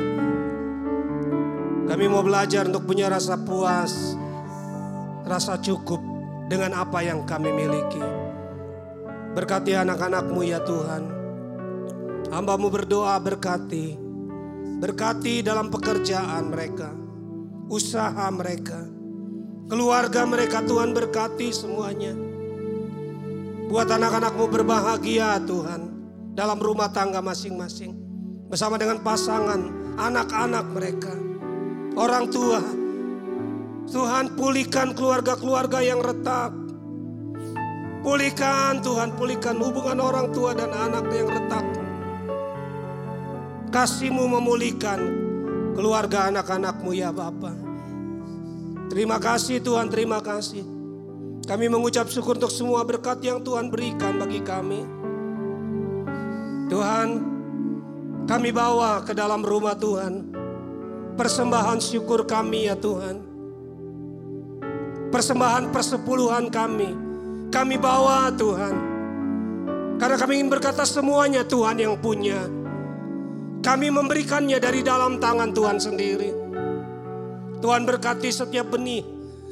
Kami 1.89 2.05
mau 2.05 2.21
belajar 2.21 2.69
untuk 2.69 2.85
punya 2.85 3.09
rasa 3.09 3.33
puas, 3.35 4.13
rasa 5.25 5.57
cukup 5.57 5.99
dengan 6.47 6.77
apa 6.77 7.01
yang 7.01 7.25
kami 7.25 7.49
miliki. 7.49 8.01
Berkati 9.33 9.73
anak-anakmu 9.77 10.41
ya 10.45 10.61
Tuhan. 10.61 11.03
Hambamu 12.29 12.69
berdoa 12.69 13.17
berkati. 13.17 13.97
Berkati 14.79 15.41
dalam 15.41 15.73
pekerjaan 15.73 16.49
mereka. 16.53 17.08
Usaha 17.69 18.25
mereka. 18.33 18.81
Keluarga 19.69 20.25
mereka 20.25 20.65
Tuhan 20.65 20.89
berkati 20.89 21.53
semuanya. 21.53 22.17
Buat 23.69 23.93
anak-anakmu 23.93 24.49
berbahagia 24.49 25.37
Tuhan. 25.45 25.81
Dalam 26.33 26.57
rumah 26.57 26.89
tangga 26.89 27.21
masing-masing. 27.21 27.93
Bersama 28.49 28.81
dengan 28.81 29.05
pasangan, 29.05 29.61
anak-anak 30.01 30.65
mereka. 30.73 31.13
Orang 31.93 32.33
tua. 32.33 32.57
Tuhan 33.85 34.33
pulihkan 34.33 34.97
keluarga-keluarga 34.97 35.85
yang 35.85 36.01
retak. 36.01 36.49
Pulihkan 38.01 38.81
Tuhan, 38.81 39.13
pulihkan 39.13 39.61
hubungan 39.61 40.01
orang 40.01 40.33
tua 40.33 40.57
dan 40.57 40.73
anak 40.73 41.05
yang 41.13 41.29
retak. 41.29 41.65
Kasihmu 43.69 44.25
memulihkan 44.25 45.18
keluarga 45.79 46.27
anak-anakmu 46.27 46.91
ya 46.91 47.15
Bapa. 47.15 47.55
Terima 48.91 49.15
kasih 49.15 49.63
Tuhan, 49.63 49.87
terima 49.87 50.19
kasih. 50.19 50.67
Kami 51.47 51.71
mengucap 51.71 52.11
syukur 52.11 52.35
untuk 52.35 52.51
semua 52.51 52.83
berkat 52.83 53.23
yang 53.23 53.39
Tuhan 53.39 53.71
berikan 53.71 54.19
bagi 54.19 54.43
kami. 54.43 54.83
Tuhan, 56.67 57.07
kami 58.27 58.49
bawa 58.51 59.07
ke 59.07 59.15
dalam 59.15 59.39
rumah 59.39 59.79
Tuhan. 59.79 60.35
Persembahan 61.15 61.79
syukur 61.79 62.27
kami 62.27 62.67
ya 62.67 62.75
Tuhan. 62.75 63.23
Persembahan 65.15 65.71
persepuluhan 65.71 66.51
kami. 66.51 66.91
Kami 67.49 67.75
bawa 67.79 68.29
Tuhan. 68.35 68.75
Karena 69.95 70.15
kami 70.19 70.43
ingin 70.43 70.51
berkata 70.51 70.83
semuanya 70.83 71.47
Tuhan 71.47 71.79
yang 71.79 71.95
punya. 71.97 72.58
Kami 73.59 73.87
memberikannya 73.91 74.55
dari 74.57 74.79
dalam 74.79 75.19
tangan 75.19 75.51
Tuhan 75.51 75.77
sendiri. 75.77 76.31
Tuhan 77.59 77.83
berkati 77.83 78.31
setiap 78.31 78.71
benih, 78.71 79.03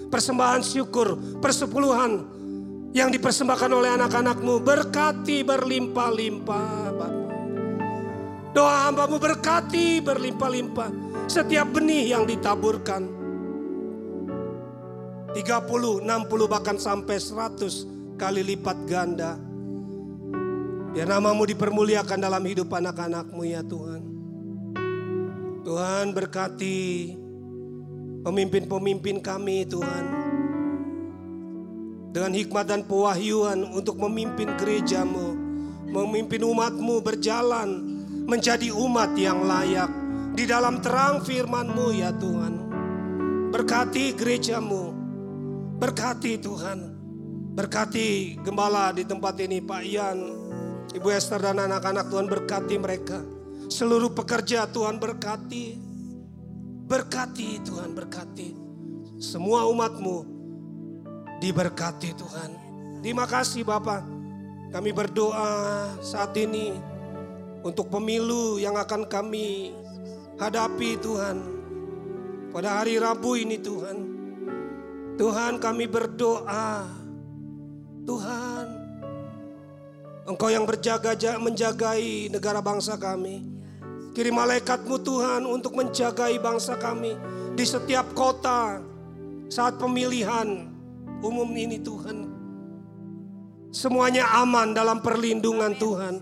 persembahan 0.08 0.64
syukur, 0.64 1.40
persepuluhan 1.44 2.24
yang 2.96 3.12
dipersembahkan 3.12 3.72
oleh 3.72 3.92
anak-anakmu. 4.00 4.64
Berkati 4.64 5.44
berlimpah-limpah 5.44 6.72
Bapak. 6.96 7.14
Doa 8.56 8.90
hambamu 8.90 9.22
berkati 9.22 10.02
berlimpah-limpah 10.02 10.90
setiap 11.30 11.78
benih 11.78 12.16
yang 12.16 12.26
ditaburkan. 12.26 13.06
30, 15.36 16.02
60 16.02 16.48
bahkan 16.50 16.80
sampai 16.82 17.22
100 17.22 18.18
kali 18.18 18.42
lipat 18.42 18.78
ganda. 18.90 19.38
Biar 20.98 21.14
namamu 21.14 21.46
dipermuliakan 21.46 22.26
dalam 22.26 22.42
hidup 22.42 22.74
anak-anakmu 22.74 23.46
ya 23.46 23.62
Tuhan. 23.62 24.02
Tuhan 25.62 26.10
berkati 26.10 27.14
pemimpin-pemimpin 28.26 29.22
kami 29.22 29.70
Tuhan. 29.70 30.06
Dengan 32.10 32.34
hikmat 32.34 32.66
dan 32.66 32.82
pewahyuan 32.90 33.78
untuk 33.78 34.02
memimpin 34.02 34.58
gerejamu. 34.58 35.38
Memimpin 35.86 36.42
umatmu 36.42 37.06
berjalan 37.06 37.70
menjadi 38.26 38.74
umat 38.74 39.14
yang 39.14 39.46
layak. 39.46 39.94
Di 40.34 40.50
dalam 40.50 40.82
terang 40.82 41.22
firmanmu 41.22 41.94
ya 41.94 42.10
Tuhan. 42.18 42.54
Berkati 43.54 44.18
gerejamu. 44.18 44.98
Berkati 45.78 46.42
Tuhan. 46.42 46.80
Berkati 47.54 48.42
gembala 48.42 48.90
di 48.98 49.06
tempat 49.06 49.38
ini 49.46 49.62
Pak 49.62 49.84
Ian. 49.86 50.37
Ibu 50.96 51.08
Esther 51.12 51.44
dan 51.44 51.60
anak-anak 51.60 52.08
Tuhan 52.08 52.28
berkati 52.32 52.76
mereka. 52.80 53.20
Seluruh 53.68 54.16
pekerja 54.16 54.64
Tuhan 54.72 54.96
berkati. 54.96 55.76
Berkati 56.88 57.60
Tuhan 57.68 57.92
berkati. 57.92 58.56
Semua 59.20 59.68
umatmu 59.68 60.24
diberkati 61.44 62.16
Tuhan. 62.16 62.52
Terima 63.04 63.28
kasih 63.28 63.68
Bapak. 63.68 64.08
Kami 64.72 64.92
berdoa 64.96 65.92
saat 66.00 66.32
ini 66.40 66.72
untuk 67.64 67.92
pemilu 67.92 68.56
yang 68.56 68.80
akan 68.80 69.04
kami 69.12 69.76
hadapi 70.40 70.96
Tuhan. 71.04 71.38
Pada 72.56 72.80
hari 72.80 72.96
Rabu 72.96 73.36
ini 73.36 73.60
Tuhan. 73.60 73.98
Tuhan 75.20 75.60
kami 75.60 75.86
berdoa. 75.92 76.88
Tuhan 78.08 78.77
Engkau 80.28 80.52
yang 80.52 80.68
berjaga 80.68 81.16
menjagai 81.40 82.28
negara 82.28 82.60
bangsa 82.60 83.00
kami. 83.00 83.48
Kirim 84.12 84.36
malaikatmu 84.36 85.00
Tuhan 85.00 85.48
untuk 85.48 85.80
menjagai 85.80 86.36
bangsa 86.44 86.76
kami 86.76 87.16
di 87.56 87.64
setiap 87.64 88.12
kota 88.12 88.84
saat 89.48 89.80
pemilihan 89.80 90.68
umum 91.24 91.48
ini 91.56 91.80
Tuhan. 91.80 92.28
Semuanya 93.72 94.28
aman 94.44 94.76
dalam 94.76 95.00
perlindungan 95.00 95.72
Tuhan. 95.80 96.20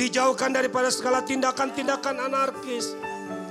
Dijauhkan 0.00 0.56
daripada 0.56 0.88
segala 0.88 1.20
tindakan-tindakan 1.20 2.24
anarkis. 2.24 2.96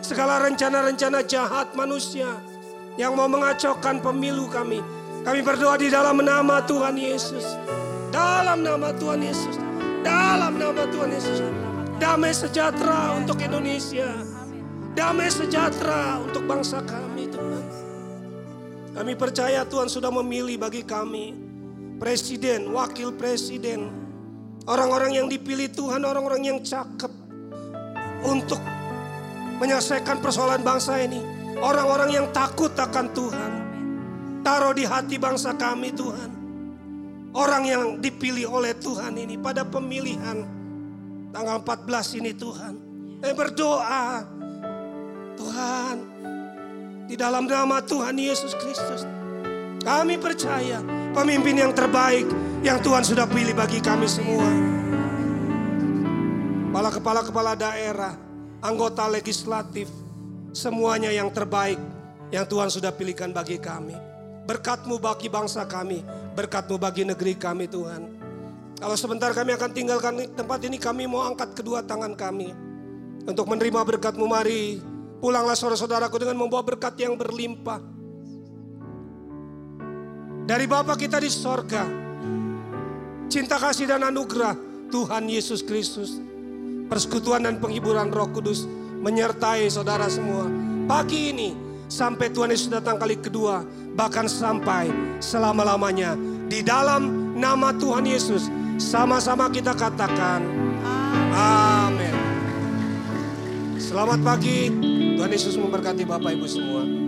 Segala 0.01 0.41
rencana-rencana 0.49 1.21
jahat 1.29 1.77
manusia 1.77 2.41
yang 2.97 3.13
mau 3.13 3.29
mengacaukan 3.29 4.01
pemilu 4.01 4.49
kami. 4.49 4.81
Kami 5.21 5.39
berdoa 5.45 5.77
di 5.77 5.93
dalam 5.93 6.17
nama 6.25 6.57
Tuhan 6.65 6.97
Yesus. 6.97 7.45
Dalam 8.09 8.65
nama 8.65 8.89
Tuhan 8.97 9.21
Yesus. 9.21 9.55
Dalam 10.01 10.57
nama 10.57 10.83
Tuhan 10.89 11.13
Yesus. 11.13 11.45
Damai 12.01 12.33
sejahtera 12.33 13.13
untuk 13.13 13.37
Indonesia. 13.37 14.09
Damai 14.97 15.29
sejahtera 15.29 16.17
untuk 16.17 16.49
bangsa 16.49 16.81
kami 16.81 17.29
Tuhan. 17.29 17.65
Kami 18.97 19.13
percaya 19.13 19.61
Tuhan 19.63 19.85
sudah 19.85 20.09
memilih 20.09 20.57
bagi 20.57 20.81
kami. 20.81 21.37
Presiden, 22.01 22.73
wakil 22.73 23.13
presiden. 23.13 23.93
Orang-orang 24.65 25.21
yang 25.21 25.27
dipilih 25.29 25.69
Tuhan, 25.69 26.01
orang-orang 26.01 26.41
yang 26.49 26.59
cakep. 26.65 27.13
Untuk 28.25 28.59
menyelesaikan 29.61 30.17
persoalan 30.17 30.65
bangsa 30.65 30.97
ini. 30.97 31.21
Orang-orang 31.61 32.09
yang 32.09 32.27
takut 32.33 32.73
akan 32.73 33.05
Tuhan. 33.13 33.51
Taruh 34.41 34.73
di 34.73 34.87
hati 34.87 35.21
bangsa 35.21 35.53
kami 35.53 35.93
Tuhan 35.93 36.38
orang 37.33 37.63
yang 37.65 37.83
dipilih 38.01 38.49
oleh 38.49 38.73
Tuhan 38.77 39.13
ini 39.17 39.37
pada 39.37 39.65
pemilihan 39.65 40.45
tanggal 41.29 41.61
14 41.61 42.19
ini 42.21 42.31
Tuhan. 42.33 42.73
Eh 43.19 43.35
berdoa 43.35 44.23
Tuhan 45.35 45.95
di 47.09 47.15
dalam 47.19 47.45
nama 47.45 47.83
Tuhan 47.83 48.15
Yesus 48.15 48.55
Kristus. 48.57 49.03
Kami 49.79 50.19
percaya 50.19 50.83
pemimpin 51.15 51.55
yang 51.57 51.71
terbaik 51.71 52.27
yang 52.61 52.83
Tuhan 52.83 53.03
sudah 53.03 53.25
pilih 53.25 53.55
bagi 53.55 53.79
kami 53.79 54.05
semua. 54.05 54.47
Kepala-kepala-kepala 56.69 57.57
daerah, 57.57 58.13
anggota 58.61 59.09
legislatif, 59.09 59.89
semuanya 60.53 61.09
yang 61.09 61.33
terbaik 61.33 61.79
yang 62.29 62.45
Tuhan 62.45 62.69
sudah 62.69 62.93
pilihkan 62.93 63.33
bagi 63.33 63.57
kami. 63.57 63.97
Berkatmu 64.45 65.01
bagi 65.01 65.29
bangsa 65.33 65.65
kami, 65.65 66.05
berkatmu 66.33 66.75
bagi 66.77 67.05
negeri 67.05 67.33
kami 67.37 67.65
Tuhan. 67.69 68.19
Kalau 68.79 68.95
sebentar 68.95 69.35
kami 69.35 69.53
akan 69.59 69.71
tinggalkan 69.75 70.13
tempat 70.33 70.63
ini, 70.63 70.79
kami 70.79 71.03
mau 71.03 71.27
angkat 71.27 71.51
kedua 71.51 71.83
tangan 71.83 72.15
kami. 72.15 72.55
Untuk 73.27 73.45
menerima 73.45 73.81
berkatmu 73.83 74.23
mari, 74.23 74.79
pulanglah 75.19 75.53
saudara-saudaraku 75.53 76.15
dengan 76.15 76.39
membawa 76.39 76.63
berkat 76.63 76.95
yang 76.95 77.19
berlimpah. 77.19 77.83
Dari 80.47 80.65
Bapa 80.65 80.97
kita 80.97 81.21
di 81.21 81.29
sorga, 81.29 81.85
cinta 83.29 83.59
kasih 83.61 83.85
dan 83.85 84.01
anugerah 84.07 84.57
Tuhan 84.89 85.29
Yesus 85.29 85.61
Kristus, 85.61 86.17
persekutuan 86.89 87.45
dan 87.45 87.61
penghiburan 87.61 88.09
roh 88.09 88.31
kudus 88.33 88.65
menyertai 89.03 89.69
saudara 89.69 90.09
semua. 90.09 90.49
Pagi 90.89 91.35
ini 91.35 91.68
sampai 91.89 92.29
Tuhan 92.29 92.53
Yesus 92.53 92.69
datang 92.69 93.01
kali 93.01 93.17
kedua, 93.17 93.65
bahkan 93.97 94.29
sampai 94.29 94.93
selama-lamanya. 95.19 96.15
Di 96.47 96.61
dalam 96.61 97.33
nama 97.35 97.73
Tuhan 97.75 98.05
Yesus, 98.05 98.47
sama-sama 98.77 99.49
kita 99.49 99.73
katakan, 99.73 100.45
Amin. 101.33 102.15
Selamat 103.81 104.21
pagi, 104.21 104.69
Tuhan 105.17 105.33
Yesus 105.33 105.57
memberkati 105.57 106.05
Bapak 106.05 106.31
Ibu 106.37 106.45
semua. 106.45 106.98